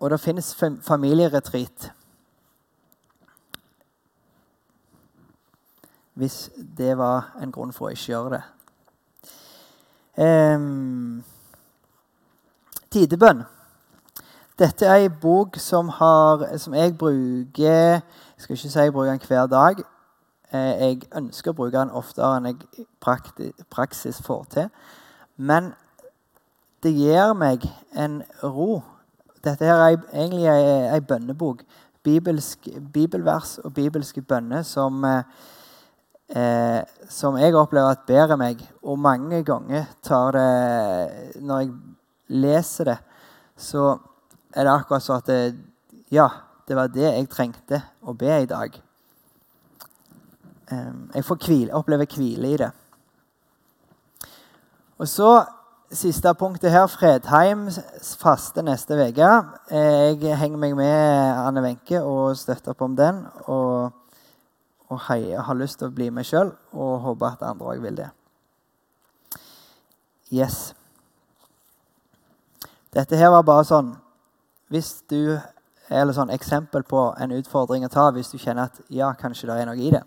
Og 0.00 0.10
det 0.10 0.20
finnes 0.20 0.54
familieretreat. 0.82 1.92
Hvis 6.14 6.50
det 6.78 6.98
var 6.98 7.32
en 7.42 7.52
grunn 7.52 7.72
for 7.72 7.88
å 7.88 7.94
ikke 7.94 8.12
gjøre 8.12 8.36
det. 8.36 8.42
Um, 10.14 11.24
tidebønn. 12.92 13.42
Dette 14.58 14.86
er 14.86 15.06
ei 15.06 15.08
bok 15.08 15.56
som, 15.58 15.88
har, 15.88 16.44
som, 16.62 16.76
jeg 16.78 16.92
bruker 16.98 17.64
Jeg 17.64 18.02
skal 18.38 18.54
ikke 18.54 18.70
si 18.70 18.78
jeg 18.78 18.92
bruker 18.92 19.10
den 19.10 19.26
hver 19.26 19.46
dag. 19.50 19.80
Eh, 20.52 20.74
jeg 20.84 21.00
ønsker 21.16 21.50
å 21.50 21.58
bruke 21.58 21.74
den 21.74 21.90
oftere 21.90 22.36
enn 22.36 22.52
jeg 22.52 22.84
i 22.84 23.64
praksis 23.74 24.20
får 24.22 24.44
til. 24.54 24.68
Men 25.36 25.72
det 26.84 26.92
gir 26.94 27.32
meg 27.38 27.64
en 27.96 28.20
ro. 28.42 28.82
Dette 29.44 29.66
her 29.66 29.80
er 29.80 29.96
egentlig 30.12 30.46
ei, 30.48 31.00
bønnebok. 31.00 31.64
Bibelsk, 32.04 32.68
bibelvers 32.92 33.56
og 33.64 33.72
bibelske 33.74 34.20
bønner 34.22 34.62
som, 34.68 35.04
eh, 35.04 36.82
som 37.08 37.38
jeg 37.40 37.56
opplever 37.56 37.90
at 37.90 38.06
bærer 38.06 38.36
meg. 38.36 38.60
Og 38.82 38.98
mange 38.98 39.42
ganger 39.44 39.86
tar 40.02 40.32
det 40.32 41.40
Når 41.40 41.60
jeg 41.60 41.72
leser 42.28 42.84
det, 42.84 42.98
så 43.56 43.98
er 44.54 44.64
det 44.64 44.72
akkurat 44.72 45.02
sånn 45.02 45.16
at 45.22 45.26
det, 45.26 45.54
Ja, 46.10 46.28
det 46.68 46.76
var 46.76 46.88
det 46.88 47.02
jeg 47.02 47.28
trengte 47.28 47.82
å 48.04 48.12
be 48.14 48.42
i 48.42 48.46
dag. 48.46 48.80
Jeg 51.14 51.24
får 51.24 51.36
hvile, 51.36 51.74
opplever 51.74 52.06
hvile 52.06 52.48
i 52.48 52.56
det. 52.56 52.70
Og 54.98 55.08
så 55.08 55.30
siste 55.94 56.34
punktet 56.34 56.70
her. 56.70 56.86
Fredheim 56.86 57.66
faste 58.18 58.62
neste 58.62 58.98
uke. 58.98 59.30
Jeg 59.70 60.38
henger 60.38 60.58
meg 60.58 60.76
med 60.76 61.40
Anne 61.46 61.62
Wenche 61.64 62.02
og 62.02 62.36
støtter 62.38 62.74
opp 62.74 62.82
om 62.86 62.96
den. 62.96 63.24
Og, 63.46 63.90
og 64.88 65.00
heier, 65.08 65.42
har 65.42 65.58
lyst 65.58 65.78
til 65.80 65.90
å 65.90 65.94
bli 65.94 66.10
med 66.14 66.26
sjøl 66.28 66.52
og 66.72 67.00
håper 67.08 67.32
at 67.32 67.46
andre 67.50 67.74
òg 67.74 67.82
vil 67.82 67.98
det. 67.98 68.08
Yes. 70.34 70.74
Dette 72.94 73.18
her 73.18 73.32
var 73.34 73.46
bare 73.46 73.66
sånn 73.66 73.94
hvis 74.72 75.02
du 75.10 75.36
eller 75.92 76.14
sånn 76.16 76.32
eksempel 76.32 76.82
på 76.88 77.10
en 77.20 77.34
utfordring 77.36 77.84
å 77.84 77.92
ta 77.92 78.08
hvis 78.14 78.30
du 78.32 78.38
kjenner 78.38 78.70
at 78.70 78.80
ja, 78.88 79.10
kanskje 79.18 79.50
det 79.50 79.58
er 79.60 79.68
noe 79.68 79.78
i 79.78 79.90
det. 79.92 80.02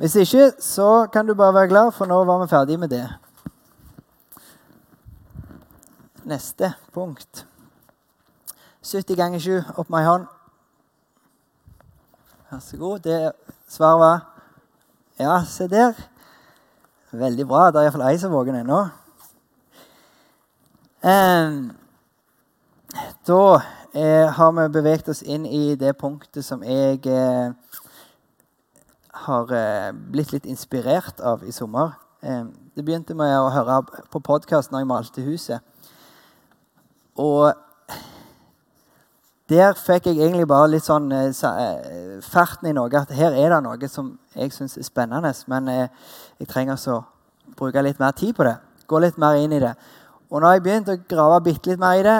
Hvis 0.00 0.16
ikke, 0.16 0.46
så 0.64 1.06
kan 1.12 1.28
du 1.28 1.34
bare 1.36 1.52
være 1.52 1.68
glad, 1.68 1.90
for 1.92 2.08
nå 2.08 2.22
var 2.24 2.40
vi 2.40 2.48
ferdig 2.48 2.78
med 2.80 2.88
det. 2.88 3.04
Neste 6.30 6.74
punkt. 6.92 7.46
70 8.82 9.16
ganger 9.16 9.38
7. 9.38 9.62
Opp 9.76 9.88
med 9.90 9.98
ei 9.98 10.06
hånd. 10.06 10.26
Vær 12.50 12.60
så 12.62 12.76
god. 12.78 12.98
Det 13.02 13.32
svaret 13.68 13.98
var 13.98 14.20
Ja, 15.18 15.44
se 15.44 15.66
der. 15.68 15.92
Veldig 17.10 17.46
bra. 17.48 17.70
Det 17.70 17.80
er 17.80 17.88
iallfall 17.88 18.06
ei 18.06 18.18
som 18.18 18.32
våger 18.32 18.60
ennå. 18.60 18.78
Um, 21.02 21.72
da 23.26 23.40
eh, 23.94 24.30
har 24.30 24.52
vi 24.52 24.68
beveget 24.68 25.08
oss 25.08 25.22
inn 25.22 25.46
i 25.46 25.74
det 25.74 25.96
punktet 25.98 26.44
som 26.44 26.62
jeg 26.62 27.00
eh, 27.10 27.50
har 29.26 29.50
eh, 29.56 29.90
blitt 30.12 30.30
litt 30.32 30.46
inspirert 30.46 31.20
av 31.20 31.42
i 31.42 31.52
sommer. 31.52 31.98
Eh, 32.22 32.44
det 32.76 32.86
begynte 32.86 33.18
med 33.18 33.34
å 33.34 33.50
høre 33.50 33.82
på 34.12 34.22
podkast 34.22 34.70
når 34.70 34.84
jeg 34.84 34.92
malte 34.94 35.26
huset. 35.26 35.69
Og 37.20 37.52
der 39.50 39.74
fikk 39.74 40.06
jeg 40.06 40.20
egentlig 40.20 40.46
bare 40.48 40.70
litt 40.70 40.86
sånn 40.86 41.10
eh, 41.12 41.30
eh, 41.30 42.18
ferten 42.22 42.70
i 42.70 42.74
noe. 42.76 42.90
At 42.96 43.12
her 43.14 43.34
er 43.34 43.52
det 43.52 43.62
noe 43.66 43.90
som 43.90 44.12
jeg 44.36 44.54
syns 44.54 44.78
er 44.78 44.86
spennende, 44.86 45.32
men 45.50 45.70
jeg 45.74 46.48
trenger 46.48 46.78
å 46.94 47.00
bruke 47.58 47.82
litt 47.82 48.00
mer 48.00 48.14
tid 48.16 48.36
på 48.38 48.46
det. 48.46 48.56
Gå 48.86 49.00
litt 49.02 49.18
mer 49.20 49.40
inn 49.42 49.52
i 49.54 49.62
det. 49.62 49.74
Og 50.30 50.40
når 50.40 50.56
jeg 50.56 50.64
begynte 50.64 50.94
å 50.94 51.04
grave 51.10 51.42
bitte 51.44 51.72
litt 51.72 51.82
mer 51.82 51.98
i 51.98 52.06
det, 52.06 52.18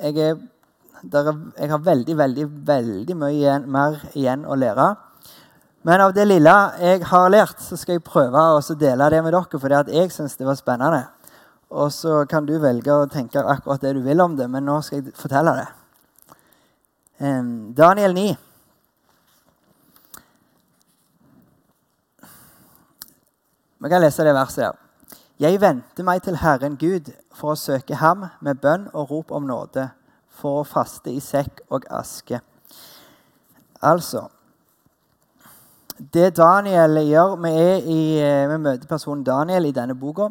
jeg, 0.00 0.16
er, 0.18 0.38
er, 1.04 1.32
jeg 1.60 1.70
har 1.70 1.82
veldig, 1.84 2.16
veldig, 2.18 2.46
veldig 2.66 3.16
mye 3.20 3.34
igjen, 3.36 3.66
mer 3.70 4.00
igjen 4.16 4.46
å 4.48 4.56
lære. 4.58 4.88
Men 5.84 6.00
av 6.00 6.14
det 6.16 6.24
lille 6.24 6.54
jeg 6.80 7.04
har 7.10 7.28
lært, 7.28 7.60
så 7.60 7.76
skal 7.76 7.98
jeg 7.98 8.06
prøve 8.06 8.40
å 8.40 8.76
dele 8.80 9.10
det 9.12 9.20
med 9.20 9.36
dere, 9.36 9.60
for 9.60 9.76
jeg 9.92 10.14
syns 10.14 10.38
det 10.40 10.48
var 10.48 10.56
spennende. 10.56 11.02
Og 11.70 11.92
så 11.92 12.24
kan 12.30 12.46
du 12.46 12.58
velge 12.62 12.92
å 12.92 13.08
tenke 13.10 13.40
akkurat 13.40 13.82
det 13.82 13.94
du 13.96 14.02
vil 14.04 14.20
om 14.20 14.36
det, 14.36 14.48
men 14.50 14.66
nå 14.66 14.80
skal 14.84 15.00
jeg 15.00 15.14
fortelle 15.16 15.56
det. 15.58 15.68
Daniel 17.76 18.14
9. 18.14 18.34
Vi 23.84 23.90
kan 23.90 24.00
lese 24.00 24.24
det 24.24 24.34
verset 24.34 24.64
her. 24.64 24.80
Jeg 25.40 25.60
venter 25.60 26.06
meg 26.06 26.22
til 26.22 26.38
Herren 26.40 26.76
Gud 26.80 27.10
for 27.34 27.52
å 27.52 27.58
søke 27.58 27.98
ham 28.00 28.28
med 28.40 28.60
bønn 28.62 28.86
og 28.94 29.10
rop 29.10 29.32
om 29.34 29.44
nåde, 29.44 29.88
for 30.30 30.60
å 30.60 30.66
faste 30.68 31.10
i 31.12 31.20
sekk 31.20 31.60
og 31.68 31.84
aske. 31.90 32.40
Altså 33.82 34.28
Det 35.94 36.32
Daniel 36.36 36.96
gjør 37.06 37.36
Vi 37.42 37.50
er 37.50 37.76
i, 37.86 38.18
eh, 38.18 38.48
vi 38.48 38.56
møter 38.58 38.88
personen 38.88 39.22
Daniel 39.22 39.66
i 39.66 39.72
denne 39.72 39.94
boka. 39.94 40.30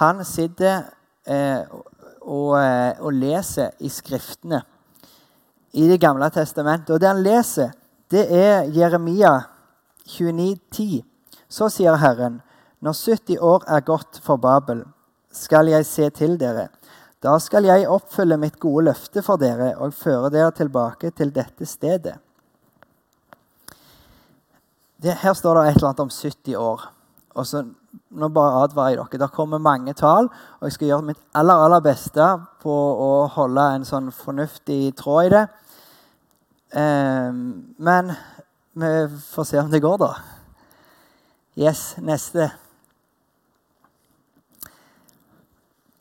Han 0.00 0.24
sitter 0.24 0.86
eh, 1.26 1.64
og, 2.22 2.54
eh, 2.58 3.00
og, 3.00 3.12
leser 3.12 3.74
i 3.80 3.90
Skriftene 3.92 4.62
i 5.72 5.88
Det 5.88 5.98
gamle 6.00 6.28
testamentet. 6.30 6.94
Og 6.94 7.00
det 7.00 7.08
han 7.08 7.22
leser, 7.24 7.72
det 8.12 8.26
er 8.28 8.68
Jeremia 8.72 9.38
29,10. 10.08 11.02
Så 11.48 11.68
sier 11.72 11.96
Herren 12.00 12.40
når 12.82 12.96
70 12.98 13.38
år 13.38 13.64
er 13.70 13.84
gått 13.86 14.18
for 14.24 14.40
Babel, 14.42 14.82
skal 15.32 15.68
jeg 15.70 15.86
se 15.86 16.08
til 16.10 16.34
dere. 16.40 16.66
Da 17.22 17.36
skal 17.38 17.68
jeg 17.68 17.86
oppfylle 17.86 18.36
mitt 18.40 18.58
gode 18.60 18.88
løfte 18.88 19.22
for 19.22 19.38
dere 19.38 19.76
og 19.78 19.94
føre 19.94 20.32
dere 20.34 20.50
tilbake 20.56 21.12
til 21.14 21.30
dette 21.30 21.68
stedet. 21.68 22.16
Det, 25.02 25.14
her 25.22 25.34
står 25.34 25.58
det 25.58 25.62
et 25.68 25.76
eller 25.76 25.88
annet 25.92 26.02
om 26.04 26.10
70 26.10 26.56
år. 26.58 26.82
Og 27.34 27.46
så, 27.48 27.62
nå 28.12 28.28
bare 28.32 28.64
advarer 28.66 28.96
jeg 28.96 29.00
dere. 29.00 29.20
Det 29.24 29.30
kommer 29.34 29.62
mange 29.62 29.94
tall, 29.96 30.28
og 30.60 30.68
jeg 30.68 30.76
skal 30.76 30.90
gjøre 30.90 31.08
mitt 31.12 31.20
aller, 31.38 31.64
aller 31.64 31.84
beste 31.84 32.28
på 32.62 32.76
å 33.06 33.10
holde 33.32 33.66
en 33.76 33.88
sånn 33.88 34.10
fornuftig 34.14 34.94
tråd 35.00 35.30
i 35.30 35.32
det. 35.36 35.42
Eh, 36.82 37.32
men 37.88 38.14
vi 38.72 38.92
får 39.30 39.48
se 39.48 39.60
om 39.60 39.72
det 39.72 39.82
går, 39.84 39.98
da. 40.00 40.12
Yes, 41.56 41.94
neste. 42.00 42.50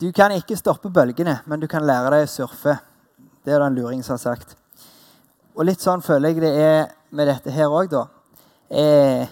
Du 0.02 0.08
kan 0.16 0.32
ikke 0.34 0.58
stoppe 0.58 0.90
bølgene, 0.90 1.42
men 1.46 1.60
du 1.62 1.68
kan 1.70 1.84
lære 1.86 2.16
deg 2.16 2.24
å 2.26 2.32
surfe. 2.32 2.78
Det 3.44 3.54
er 3.54 3.60
det 3.60 3.68
en 3.68 3.76
luring 3.76 4.00
som 4.04 4.16
har 4.16 4.24
sagt. 4.24 4.56
Og 5.54 5.68
litt 5.68 5.84
sånn 5.84 6.02
føler 6.02 6.32
jeg 6.32 6.42
det 6.42 6.52
er 6.58 6.80
med 7.12 7.28
dette 7.28 7.52
her 7.54 7.70
òg, 7.70 7.92
da. 7.92 8.06
Eh, 8.72 9.28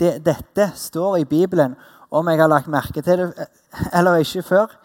det, 0.00 0.18
dette 0.24 0.70
står 0.76 1.18
i 1.22 1.24
Bibelen 1.24 1.76
om 2.10 2.28
jeg 2.28 2.40
har 2.40 2.50
lagt 2.50 2.70
merke 2.70 3.02
til 3.02 3.18
det 3.22 3.30
eh, 3.38 3.88
eller 3.98 4.22
ikke 4.22 4.42
før. 4.42 4.76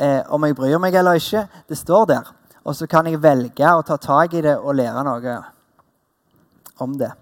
Eh, 0.00 0.22
om 0.32 0.44
jeg 0.44 0.56
bryr 0.56 0.78
meg 0.82 0.94
eller 0.94 1.20
ikke. 1.20 1.46
Det 1.68 1.78
står 1.78 2.06
der. 2.10 2.30
Og 2.64 2.76
så 2.76 2.88
kan 2.88 3.06
jeg 3.06 3.22
velge 3.22 3.74
å 3.74 3.84
ta 3.84 3.98
tak 4.00 4.34
i 4.34 4.42
det 4.44 4.56
og 4.56 4.74
lære 4.78 5.04
noe 5.04 5.36
om 6.80 6.96
det. 6.98 7.12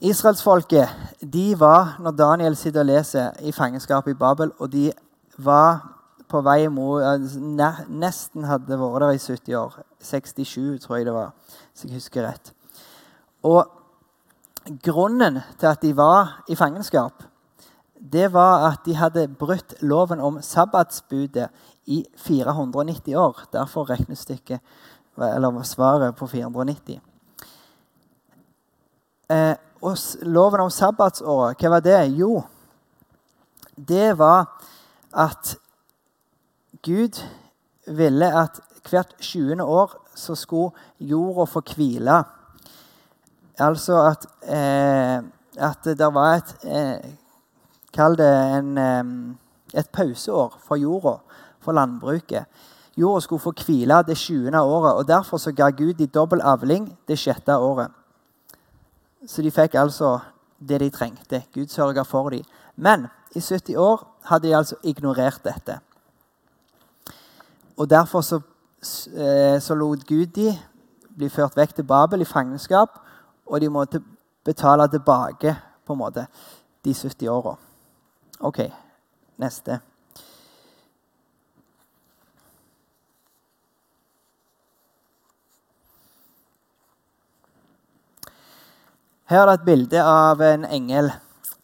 Israelsfolket 0.00 0.88
de 1.20 1.54
var, 1.58 1.96
når 2.00 2.16
Daniel 2.16 2.56
sitter 2.56 2.80
og 2.84 2.90
leser, 2.90 3.36
i 3.40 3.52
fangenskapet 3.52 4.12
i 4.12 4.18
Babel. 4.18 4.52
Og 4.58 4.72
de 4.72 4.90
var 5.38 5.95
på 6.28 6.42
vei 6.42 6.66
mot 6.72 7.02
Nesten 7.88 8.46
hadde 8.48 8.78
vært 8.80 9.02
der 9.04 9.16
i 9.16 9.22
70 9.22 9.58
år. 9.60 9.78
67, 10.02 10.82
tror 10.82 10.96
jeg 10.96 11.06
det 11.06 11.14
var, 11.14 11.32
hvis 11.72 11.86
jeg 11.86 11.96
husker 11.98 12.26
rett. 12.26 12.52
Og 13.46 13.64
grunnen 14.82 15.40
til 15.58 15.70
at 15.70 15.82
de 15.82 15.92
var 15.96 16.40
i 16.48 16.58
fangenskap, 16.58 17.22
det 17.96 18.28
var 18.32 18.68
at 18.70 18.84
de 18.84 18.94
hadde 18.94 19.28
brutt 19.28 19.74
loven 19.80 20.20
om 20.20 20.40
sabbatsbudet 20.42 21.48
i 21.86 22.04
490 22.16 23.16
år. 23.16 23.46
Derfor 23.52 23.88
regnestykket 23.90 24.60
eller 25.16 25.62
svaret 25.62 26.16
på 26.16 26.26
490. 26.26 27.00
Eh, 29.30 29.54
og 29.82 29.96
loven 30.22 30.60
om 30.60 30.70
sabbatsåret, 30.70 31.58
hva 31.60 31.70
var 31.70 31.82
det? 31.84 31.98
Jo, 32.18 32.42
det 33.76 34.18
var 34.18 34.46
at 35.12 35.56
Gud 36.86 37.18
ville 37.86 38.26
at 38.42 38.60
hvert 38.90 39.14
20. 39.20 39.62
år 39.62 39.94
så 40.14 40.34
skulle 40.34 40.70
jorda 41.00 41.44
få 41.50 41.60
hvile. 41.74 42.22
Altså 43.58 43.98
at, 44.06 44.26
eh, 44.42 45.18
at 45.56 45.84
det 45.84 46.14
var 46.14 46.36
et 46.36 46.56
eh, 46.62 47.14
Kall 47.96 48.16
det 48.18 48.28
en, 48.28 48.78
eh, 48.78 49.78
et 49.80 49.88
pauseår 49.88 50.58
for 50.60 50.76
jorda, 50.76 51.16
for 51.60 51.72
landbruket. 51.72 52.44
Jorda 52.96 53.20
skulle 53.20 53.40
få 53.40 53.52
hvile 53.66 54.02
det 54.06 54.16
20. 54.16 54.60
året, 54.60 54.92
og 54.94 55.08
derfor 55.08 55.36
så 55.36 55.52
ga 55.52 55.70
Gud 55.70 55.94
de 55.94 56.06
dobbel 56.06 56.40
avling 56.40 56.98
det 57.08 57.18
sjette 57.18 57.56
året. 57.56 57.90
Så 59.26 59.42
de 59.42 59.50
fikk 59.50 59.74
altså 59.74 60.18
det 60.68 60.80
de 60.80 60.90
trengte. 60.90 61.42
Gud 61.54 61.66
sørga 61.66 62.02
for 62.04 62.30
dem. 62.30 62.44
Men 62.76 63.06
i 63.34 63.40
70 63.40 63.76
år 63.76 64.06
hadde 64.24 64.48
de 64.48 64.56
altså 64.56 64.76
ignorert 64.82 65.44
dette. 65.44 65.80
Og 67.76 67.90
derfor 67.90 68.20
så, 68.20 68.40
eh, 69.16 69.60
så 69.60 69.74
lot 69.74 70.06
Gud 70.06 70.26
de 70.26 70.58
bli 71.16 71.28
ført 71.28 71.56
vekk 71.56 71.74
til 71.74 71.84
Babel 71.84 72.20
i 72.20 72.28
fangenskap, 72.28 72.98
og 73.46 73.60
de 73.60 73.68
måtte 73.68 74.02
betale 74.44 74.88
tilbake 74.88 75.56
på 75.86 75.92
en 75.92 75.98
måte 75.98 76.26
de 76.84 76.94
70 76.94 77.28
åra. 77.28 77.56
OK, 78.40 78.60
neste. 79.36 79.80
Her 89.26 89.40
er 89.42 89.46
det 89.46 89.54
et 89.58 89.66
bilde 89.66 90.02
av 90.02 90.40
en 90.40 90.64
engel. 90.64 91.08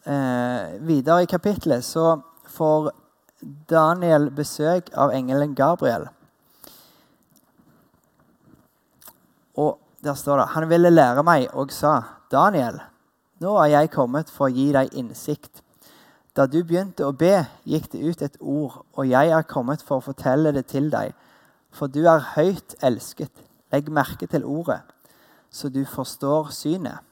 Eh, 0.03 0.73
videre 0.83 1.23
i 1.23 1.29
kapittelet 1.31 1.85
så 1.87 2.17
får 2.51 2.89
Daniel 3.69 4.29
besøk 4.31 4.89
av 4.95 5.13
engelen 5.15 5.55
Gabriel. 5.55 6.07
Og 9.55 9.79
der 10.03 10.13
står 10.13 10.37
det 10.37 10.47
Han 10.55 10.69
ville 10.69 10.89
lære 10.89 11.23
meg 11.23 11.47
og 11.53 11.71
sa, 11.71 12.01
'Daniel, 12.31 12.81
nå 13.39 13.57
er 13.57 13.65
jeg 13.65 13.91
kommet 13.91 14.29
for 14.29 14.47
å 14.47 14.53
gi 14.53 14.71
deg 14.71 14.93
innsikt.' 14.93 15.61
Da 16.33 16.47
du 16.49 16.63
begynte 16.63 17.05
å 17.05 17.13
be, 17.13 17.45
gikk 17.69 17.91
det 17.91 17.99
ut 18.01 18.21
et 18.25 18.37
ord, 18.41 18.79
og 18.97 19.05
jeg 19.05 19.29
er 19.29 19.45
kommet 19.45 19.83
for 19.85 19.99
å 19.99 20.05
fortelle 20.07 20.51
det 20.51 20.65
til 20.71 20.89
deg. 20.89 21.13
For 21.69 21.85
du 21.87 22.07
er 22.09 22.25
høyt 22.33 22.73
elsket. 22.81 23.29
Legg 23.71 23.91
merke 23.93 24.25
til 24.25 24.45
ordet, 24.45 24.79
så 25.51 25.69
du 25.69 25.85
forstår 25.85 26.49
synet. 26.49 27.05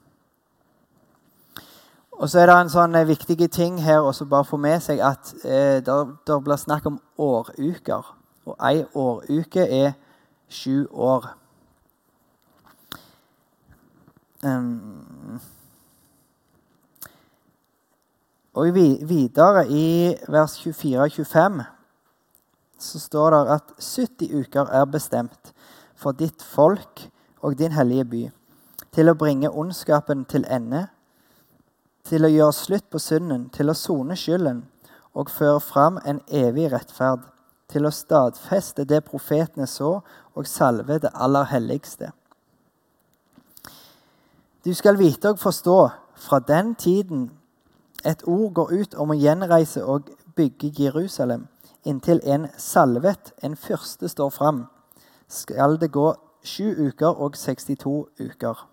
Og 2.22 2.30
så 2.30 2.44
er 2.44 2.52
det 2.52 2.56
en 2.56 2.70
sånn 2.70 2.94
eh, 3.00 3.08
viktig 3.10 3.48
ting 3.50 3.80
her 3.82 4.06
også 4.06 4.28
bare 4.30 4.46
få 4.46 4.60
med 4.62 4.78
seg 4.86 5.00
at 5.02 5.32
eh, 5.42 5.80
det 5.82 6.36
blir 6.46 6.60
snakk 6.62 6.86
om 6.86 7.00
åruker. 7.18 8.12
Og 8.46 8.54
ei 8.62 8.84
åruke 8.94 9.66
er 9.66 9.96
sju 10.52 10.86
år. 10.94 11.32
Um, 14.46 15.42
og 18.54 18.70
videre 18.76 19.66
i 19.70 20.14
vers 20.30 20.60
24-25 20.62 21.62
så 22.82 23.02
står 23.02 23.34
det 23.34 23.42
at 23.58 23.76
70 23.78 24.40
uker 24.46 24.70
er 24.70 24.86
bestemt 24.90 25.54
for 25.98 26.18
ditt 26.18 26.42
folk 26.42 27.06
og 27.42 27.58
din 27.58 27.74
hellige 27.74 28.06
by, 28.14 28.24
til 28.94 29.10
å 29.10 29.18
bringe 29.18 29.50
ondskapen 29.50 30.26
til 30.30 30.46
ende 30.50 30.88
til 32.08 32.26
å 32.26 32.32
gjøre 32.32 32.56
slutt 32.56 32.88
på 32.90 33.00
synden, 33.00 33.50
til 33.50 33.70
å 33.70 33.78
sone 33.78 34.18
skylden 34.18 34.64
og 35.14 35.30
føre 35.30 35.60
fram 35.60 36.00
en 36.06 36.22
evig 36.28 36.70
rettferd, 36.72 37.28
til 37.72 37.88
å 37.88 37.94
stadfeste 37.96 38.84
det 38.88 39.04
profetene 39.08 39.68
så, 39.68 40.02
og 40.36 40.48
salve 40.48 41.00
det 41.04 41.12
aller 41.14 41.48
helligste. 41.52 42.12
Du 44.66 44.74
skal 44.74 45.00
vite 45.00 45.32
og 45.32 45.40
forstå 45.40 45.78
fra 46.16 46.40
den 46.40 46.76
tiden 46.76 47.30
et 48.06 48.24
ord 48.28 48.54
går 48.54 48.74
ut 48.74 48.96
om 48.96 49.14
å 49.14 49.18
gjenreise 49.18 49.84
og 49.86 50.10
bygge 50.36 50.72
Jerusalem, 50.78 51.48
inntil 51.86 52.22
en 52.24 52.48
salvet, 52.58 53.34
en 53.44 53.56
fyrste, 53.56 54.10
står 54.10 54.30
fram, 54.30 54.66
skal 55.28 55.80
det 55.82 55.92
gå 55.92 56.12
sju 56.44 56.88
uker 56.88 57.18
og 57.18 57.38
62 57.38 57.96
uker. 58.20 58.68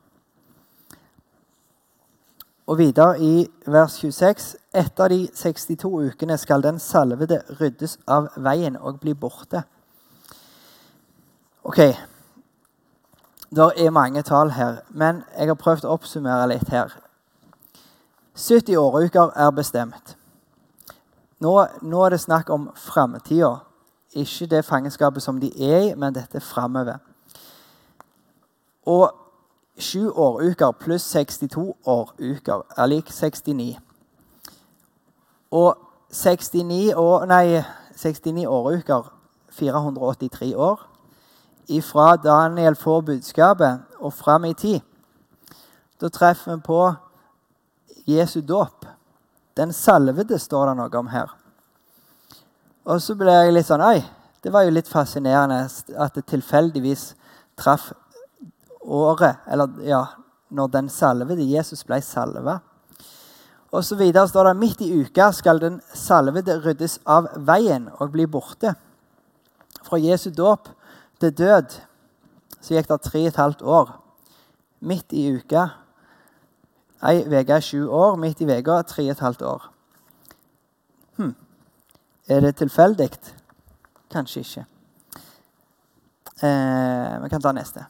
Og 2.68 2.78
videre 2.78 3.20
i 3.20 3.46
vers 3.66 3.94
26.: 3.96 4.56
Etter 4.76 5.08
de 5.08 5.28
62 5.34 5.84
ukene 5.84 6.36
skal 6.38 6.62
den 6.62 6.78
salvede 6.78 7.40
ryddes 7.60 7.96
av 8.06 8.28
veien 8.36 8.76
og 8.76 9.00
bli 9.00 9.14
borte. 9.14 9.62
Ok, 11.64 11.78
det 13.56 13.72
er 13.76 13.90
mange 13.90 14.22
tall 14.22 14.50
her, 14.50 14.82
men 14.90 15.22
jeg 15.38 15.48
har 15.48 15.56
prøvd 15.56 15.86
å 15.88 15.94
oppsummere 15.96 16.48
litt 16.50 16.68
her. 16.68 16.92
70 18.36 18.76
åruker 18.76 19.32
er 19.36 19.50
bestemt. 19.50 20.16
Nå, 21.40 21.54
nå 21.82 22.02
er 22.04 22.10
det 22.12 22.20
snakk 22.20 22.50
om 22.50 22.68
framtida. 22.76 23.54
Ikke 24.12 24.46
det 24.46 24.64
fangenskapet 24.64 25.22
som 25.22 25.40
de 25.40 25.48
er 25.56 25.80
i, 25.86 25.94
men 25.96 26.14
dette 26.14 26.40
framover. 26.40 27.00
Og 28.84 29.08
Sju 29.78 30.10
åruker 30.10 30.72
pluss 30.72 31.04
62 31.12 31.76
åruker 31.86 32.64
er 32.76 32.86
lik 32.90 33.12
69. 33.12 33.78
Og 35.50 35.78
69, 36.10 36.94
år, 36.96 37.26
nei, 37.30 37.62
69 37.94 38.46
åruker 38.46 39.12
483 39.54 40.56
år. 40.56 40.82
Ifra 41.68 42.16
Daniel 42.16 42.76
får 42.76 43.00
budskapet 43.00 43.78
og 43.98 44.12
fram 44.12 44.44
i 44.44 44.54
tid. 44.54 44.80
Da 46.00 46.08
treffer 46.08 46.56
vi 46.56 46.62
på 46.62 46.80
Jesu 48.06 48.40
dåp. 48.40 48.86
Den 49.56 49.72
salvede 49.72 50.38
står 50.38 50.66
det 50.66 50.76
noe 50.78 50.98
om 50.98 51.10
her. 51.12 51.30
Og 52.88 53.02
så 53.02 53.14
ble 53.18 53.30
jeg 53.34 53.54
litt 53.54 53.68
sånn 53.68 53.84
Oi, 53.84 54.00
det 54.42 54.52
var 54.54 54.64
jo 54.64 54.74
litt 54.74 54.88
fascinerende 54.88 55.66
at 55.98 56.14
det 56.14 56.24
tilfeldigvis 56.30 57.12
traff 57.58 57.92
året, 58.88 59.44
eller 59.46 59.68
ja, 59.84 60.02
når 60.48 60.72
den 60.72 60.88
salvede 60.88 61.44
Jesus 61.44 61.84
ble 61.86 62.00
salva. 62.02 62.58
Og 63.68 63.84
så 63.84 63.98
videre 64.00 64.28
står 64.28 64.48
det 64.48 64.56
midt 64.56 64.80
i 64.84 64.92
uka 65.02 65.28
skal 65.36 65.60
den 65.60 65.80
salvede 65.92 66.56
ryddes 66.64 66.98
av 67.04 67.28
veien 67.36 67.90
og 67.98 68.14
bli 68.14 68.24
borte. 68.26 68.72
Fra 69.84 70.00
Jesu 70.00 70.30
dåp 70.32 70.70
til 71.20 71.34
død 71.36 71.76
så 72.60 72.74
gikk 72.74 72.88
det 72.88 73.02
tre 73.04 73.20
og 73.26 73.28
et 73.32 73.42
halvt 73.42 73.62
år. 73.62 73.92
Midt 74.80 75.12
i 75.12 75.28
uka 75.34 75.68
Ei 77.06 77.20
uke 77.22 77.54
er 77.54 77.62
sju 77.62 77.84
år, 77.94 78.16
midt 78.18 78.40
i 78.42 78.46
uka 78.48 78.80
tre 78.82 79.04
og 79.04 79.12
et 79.12 79.20
halvt 79.22 79.42
år. 79.46 79.68
Hm. 81.18 81.34
Er 82.28 82.40
det 82.42 82.56
tilfeldig? 82.58 83.12
Kanskje 84.10 84.40
ikke. 84.40 84.64
Eh, 86.42 87.22
vi 87.22 87.30
kan 87.30 87.42
ta 87.42 87.52
neste. 87.52 87.86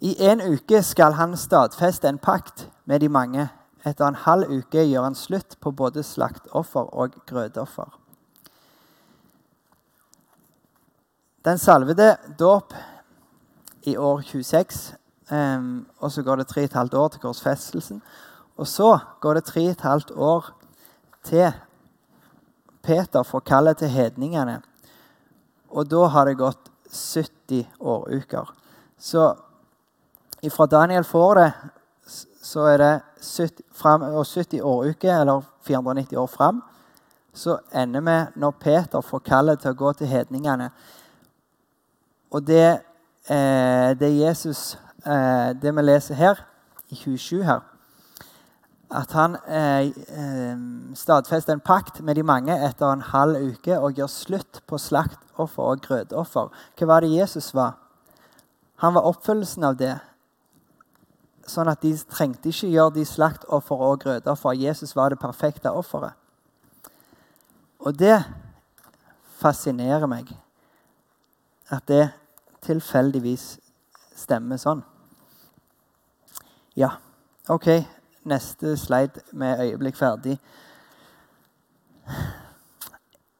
I 0.00 0.14
en 0.24 0.40
uke 0.40 0.80
skal 0.82 1.12
han 1.18 1.36
stadfeste 1.36 2.08
en 2.08 2.18
pakt 2.18 2.68
med 2.88 3.00
de 3.00 3.08
mange. 3.08 3.48
Etter 3.84 4.06
en 4.06 4.16
halv 4.16 4.48
uke 4.48 4.84
gjør 4.84 5.10
han 5.10 5.16
slutt 5.16 5.58
på 5.60 5.72
både 5.76 6.02
slaktoffer 6.04 6.88
og 6.96 7.18
grødoffer. 7.28 7.88
Den 11.44 11.58
salvede 11.58 12.16
dåp 12.38 12.74
i 13.88 13.96
år 13.96 14.20
26, 14.20 14.94
um, 15.32 15.86
og 15.98 16.12
så 16.12 16.22
går 16.22 16.36
det 16.36 16.46
tre 16.48 16.64
og 16.64 16.64
et 16.64 16.76
halvt 16.76 16.94
år 16.94 17.08
til 17.08 17.20
korsfestelsen. 17.20 18.02
Og 18.56 18.68
så 18.68 18.98
går 19.20 19.34
det 19.34 19.44
tre 19.44 19.64
og 19.64 19.70
et 19.70 19.80
halvt 19.80 20.10
år 20.16 20.50
til 21.24 21.52
Peter 22.82 23.22
får 23.22 23.40
kallet 23.40 23.76
til 23.76 23.88
hedningene. 23.88 24.60
Og 25.70 25.88
da 25.90 26.06
har 26.08 26.24
det 26.24 26.38
gått 26.40 26.70
70 26.88 27.66
åruker. 27.80 28.48
Så 28.98 29.34
fra 30.48 30.66
Daniel 30.66 31.04
får 31.04 31.34
det, 31.34 31.52
så 32.42 32.60
er 32.70 32.78
det 32.80 32.92
70, 33.20 33.64
frem, 33.76 34.04
70 34.24 34.62
åruke, 34.62 35.10
eller 35.12 35.42
490 35.66 36.16
år 36.16 36.26
fram. 36.26 36.62
Så 37.34 37.58
ender 37.74 38.00
vi 38.00 38.40
når 38.40 38.50
Peter 38.50 39.00
får 39.00 39.22
kallet 39.26 39.60
til 39.60 39.74
å 39.74 39.78
gå 39.78 39.92
til 39.98 40.08
hedningene. 40.10 40.70
Og 42.30 42.46
det, 42.46 42.80
eh, 43.28 43.90
det 43.98 44.16
Jesus 44.16 44.78
eh, 45.06 45.52
Det 45.62 45.76
vi 45.76 45.82
leser 45.82 46.14
her, 46.14 46.46
i 46.90 46.94
27 46.94 47.42
her, 47.42 47.60
at 48.90 49.12
han 49.12 49.36
eh, 49.46 49.86
eh, 49.86 50.58
stadfester 50.94 51.52
en 51.52 51.60
pakt 51.60 52.00
med 52.02 52.16
de 52.18 52.22
mange 52.22 52.56
etter 52.66 52.90
en 52.90 53.04
halv 53.12 53.38
uke 53.52 53.78
og 53.78 53.98
gjør 53.98 54.10
slutt 54.10 54.62
på 54.66 54.78
slaktoffer 54.78 55.62
og 55.62 55.84
grøtoffer. 55.84 56.50
Hva 56.74 56.86
var 56.86 57.06
det 57.06 57.12
Jesus 57.14 57.52
var? 57.54 57.76
Han 58.82 58.94
var 58.94 59.06
oppfyllelsen 59.06 59.64
av 59.64 59.76
det. 59.78 59.94
Sånn 61.50 61.70
at 61.70 61.82
de 61.82 61.90
trengte 62.06 62.52
ikke 62.52 62.70
gjøre 62.70 62.94
de 63.00 63.04
slaktoffer 63.08 63.82
og 63.82 64.04
grøtoffer. 64.04 64.54
Jesus 64.54 64.94
var 64.94 65.10
det 65.10 65.18
perfekte 65.18 65.72
offeret. 65.74 66.14
Og 67.80 67.96
det 67.96 68.20
fascinerer 69.40 70.06
meg 70.10 70.30
at 71.72 71.86
det 71.88 72.10
tilfeldigvis 72.66 73.54
stemmer 74.20 74.60
sånn. 74.60 74.82
Ja, 76.78 76.98
OK. 77.50 77.70
Neste 78.30 78.76
slide 78.76 79.24
med 79.32 79.62
øyeblikk 79.64 79.96
ferdig. 79.96 80.36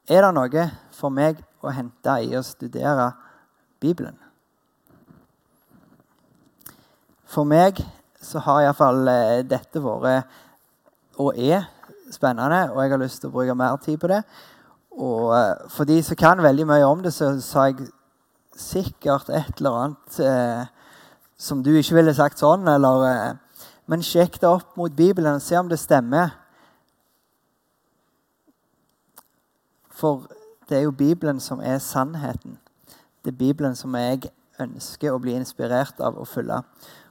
Er 0.08 0.24
det 0.24 0.32
noe 0.34 0.64
for 0.96 1.12
meg 1.14 1.42
å 1.60 1.70
hente 1.74 2.16
i 2.24 2.32
å 2.34 2.42
studere 2.42 3.10
Bibelen? 3.82 4.16
For 7.30 7.46
meg 7.46 7.78
så 8.20 8.42
har 8.44 8.64
iallfall 8.64 9.08
eh, 9.08 9.42
dette 9.48 9.82
vært 9.82 10.38
og 11.20 11.36
er 11.36 11.66
spennende, 12.12 12.70
og 12.72 12.82
jeg 12.82 12.90
har 12.92 13.00
lyst 13.00 13.20
til 13.22 13.30
å 13.30 13.34
bruke 13.34 13.54
mer 13.56 13.76
tid 13.84 13.98
på 14.00 14.10
det. 14.10 14.22
Og 14.96 15.32
eh, 15.36 15.54
for 15.72 15.88
de 15.88 16.00
som 16.04 16.18
kan 16.18 16.42
veldig 16.42 16.66
mye 16.68 16.88
om 16.88 17.02
det, 17.04 17.12
så 17.14 17.32
sa 17.44 17.68
jeg 17.70 17.88
sikkert 18.56 19.30
et 19.32 19.60
eller 19.60 19.78
annet 19.84 20.20
eh, 20.24 20.64
som 21.40 21.62
du 21.64 21.72
ikke 21.72 21.96
ville 21.96 22.14
sagt 22.16 22.42
sånn, 22.42 22.68
eller 22.68 23.06
eh, 23.08 23.30
Men 23.90 24.04
sjekk 24.06 24.36
det 24.38 24.46
opp 24.46 24.76
mot 24.78 24.92
Bibelen 24.94 25.40
og 25.40 25.42
se 25.42 25.56
om 25.58 25.66
det 25.66 25.80
stemmer. 25.82 26.36
For 29.90 30.28
det 30.70 30.78
er 30.78 30.84
jo 30.84 30.92
Bibelen 30.94 31.40
som 31.42 31.58
er 31.58 31.80
sannheten. 31.82 32.54
Det 33.24 33.32
er 33.32 33.40
Bibelen 33.40 33.74
som 33.74 33.96
jeg 33.98 34.30
ønsker 34.62 35.10
å 35.10 35.18
bli 35.18 35.34
inspirert 35.34 35.98
av 35.98 36.20
å 36.22 36.28
følge. 36.28 36.60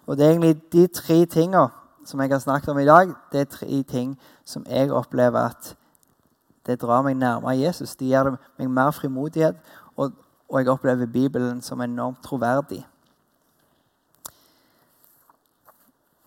Og 0.09 0.17
det 0.17 0.25
er 0.25 0.29
egentlig 0.29 0.71
de 0.73 0.87
tre 0.87 1.25
tinga 1.25 1.67
som 2.05 2.21
jeg 2.21 2.29
har 2.29 2.39
snakket 2.39 2.69
om 2.69 2.79
i 2.79 2.85
dag, 2.85 3.11
det 3.31 3.41
er 3.41 3.43
tre 3.45 3.83
ting 3.83 4.19
som 4.45 4.65
jeg 4.69 4.91
opplever 4.91 5.39
at 5.39 5.75
det 6.65 6.81
drar 6.81 7.03
meg 7.05 7.13
nærmere 7.13 7.59
Jesus. 7.59 7.93
Det 7.95 8.07
gir 8.09 8.31
meg 8.57 8.71
mer 8.73 8.89
frimodighet, 8.91 9.59
og, 9.97 10.11
og 10.49 10.59
jeg 10.59 10.69
opplever 10.73 11.05
Bibelen 11.05 11.61
som 11.61 11.81
enormt 11.81 12.23
troverdig. 12.25 12.81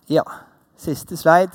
Ja, 0.09 0.23
siste 0.77 1.17
slide. 1.17 1.51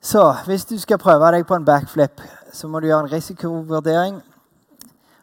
Så 0.00 0.34
hvis 0.46 0.64
du 0.64 0.78
skal 0.78 1.02
prøve 1.02 1.32
deg 1.34 1.46
på 1.46 1.58
en 1.58 1.64
backflip, 1.64 2.22
så 2.52 2.68
må 2.68 2.80
du 2.80 2.86
gjøre 2.86 3.08
en 3.08 3.12
risikovurdering 3.12 4.22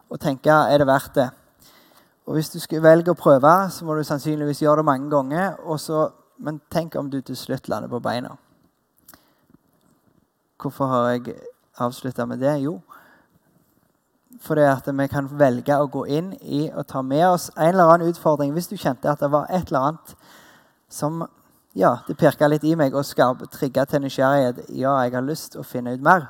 og 0.09 0.19
tenke 0.19 0.51
er 0.51 0.77
det 0.77 0.87
verdt 0.87 1.15
det. 1.15 1.29
Og 2.25 2.33
Hvis 2.33 2.49
du 2.49 2.59
skal 2.59 2.81
velge 2.81 3.13
å 3.13 3.17
prøve, 3.17 3.53
så 3.69 3.85
må 3.85 3.95
du 3.95 4.03
sannsynligvis 4.03 4.63
gjøre 4.63 4.81
det 4.81 4.85
mange 4.85 5.09
ganger. 5.09 5.59
Så, 5.77 6.09
men 6.41 6.59
tenk 6.73 6.95
om 6.95 7.09
du 7.09 7.19
til 7.21 7.37
slutt 7.37 7.69
lander 7.69 7.91
på 7.91 8.01
beina. 8.01 8.33
Hvorfor 10.61 10.89
har 10.89 11.09
jeg 11.11 11.35
avslutta 11.77 12.25
med 12.25 12.41
det? 12.41 12.55
Jo, 12.63 12.79
fordi 14.41 14.65
at 14.67 14.87
vi 14.87 15.07
kan 15.07 15.29
velge 15.39 15.77
å 15.77 15.87
gå 15.91 16.05
inn 16.11 16.33
i 16.41 16.65
og 16.71 16.87
ta 16.89 17.01
med 17.05 17.27
oss 17.27 17.49
en 17.55 17.73
eller 17.73 17.93
annen 17.93 18.11
utfordring. 18.11 18.53
Hvis 18.53 18.67
du 18.71 18.77
kjente 18.77 19.11
at 19.11 19.21
det 19.21 19.31
var 19.31 19.47
et 19.49 19.69
eller 19.69 19.91
annet 19.91 20.15
som 20.89 21.23
ja, 21.75 21.97
det 22.07 22.17
pirka 22.17 22.47
litt 22.47 22.63
i 22.63 22.75
meg 22.79 22.95
og 22.95 23.05
skal 23.05 23.35
trigge 23.51 23.83
til 23.89 24.05
nysgjerrighet. 24.05 24.69
Ja, 24.69 24.95
jeg 25.03 25.15
har 25.15 25.25
lyst 25.25 25.51
til 25.53 25.63
å 25.63 25.67
finne 25.67 25.95
ut 25.95 26.03
mer. 26.03 26.29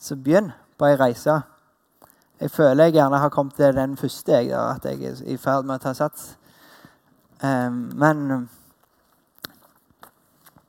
Så 0.00 0.16
begynn 0.16 0.52
på 0.78 0.88
ei 0.88 0.96
reise. 1.00 1.42
Jeg 2.40 2.50
føler 2.50 2.84
jeg 2.84 2.92
gjerne 2.92 3.18
har 3.18 3.28
kommet 3.28 3.54
til 3.54 3.76
den 3.76 3.96
første, 3.96 4.32
jeg, 4.32 4.50
da, 4.50 4.74
at 4.74 4.84
jeg 4.84 5.02
er 5.06 5.20
i 5.30 5.36
ferd 5.38 5.66
med 5.68 5.78
å 5.78 5.82
ta 5.84 5.92
sats. 5.94 6.32
Um, 7.38 7.92
men 7.94 8.48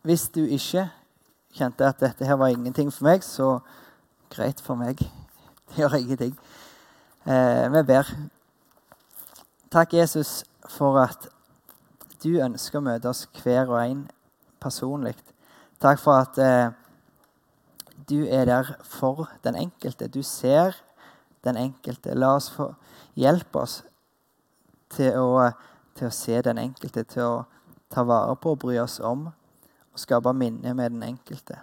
hvis 0.06 0.28
du 0.30 0.43
ikke 0.43 0.86
kjente 1.56 1.88
at 1.88 2.04
dette 2.04 2.28
her 2.28 2.38
var 2.38 2.54
ingenting 2.54 2.93
for 2.93 3.08
meg, 3.08 3.25
så 3.25 3.60
greit 4.30 4.62
for 4.62 4.78
meg. 4.78 5.01
Det 5.69 5.82
gjør 5.82 5.97
ingenting. 5.97 6.38
Uh, 7.25 7.65
vi 7.73 7.84
ber. 7.89 8.13
Takk, 9.73 9.97
Jesus, 9.97 10.43
for 10.69 11.01
at 11.01 11.30
du 12.21 12.38
ønsker 12.45 12.78
å 12.78 12.86
møte 12.86 13.10
oss 13.10 13.25
hver 13.41 13.65
og 13.73 13.82
en 13.82 14.06
personlig. 14.62 15.15
Takk 15.82 15.97
for 15.99 16.21
at 16.21 16.38
uh, 16.38 16.69
du 18.06 18.21
er 18.30 18.45
der 18.45 18.75
for 18.86 19.32
den 19.43 19.58
enkelte. 19.65 20.08
Du 20.08 20.21
ser 20.21 20.85
den 21.45 21.60
enkelte. 21.62 22.15
La 22.17 22.36
oss 22.36 22.49
få 22.53 22.69
hjelpe 23.19 23.62
oss 23.62 23.79
til 24.95 25.17
å, 25.19 25.49
til 25.95 26.10
å 26.10 26.15
se 26.15 26.41
den 26.45 26.62
enkelte, 26.62 27.05
til 27.08 27.23
å 27.23 27.43
ta 27.91 28.03
vare 28.08 28.36
på 28.41 28.55
og 28.55 28.62
bry 28.65 28.77
oss 28.81 28.99
om 28.99 29.27
og 29.29 30.01
skape 30.01 30.34
minne 30.36 30.73
med 30.75 30.91
den 30.91 31.05
enkelte. 31.08 31.62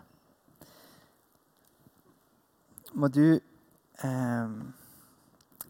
Må 2.93 3.09
du 3.09 3.27
eh, 3.37 4.57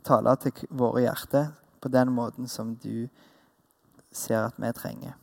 tale 0.06 0.36
til 0.42 0.70
våre 0.70 1.04
hjerter 1.06 1.50
på 1.82 1.90
den 1.90 2.14
måten 2.14 2.48
som 2.50 2.76
du 2.76 3.08
ser 4.12 4.46
at 4.46 4.58
vi 4.58 4.72
trenger. 4.76 5.18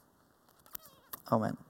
Amen. 1.32 1.69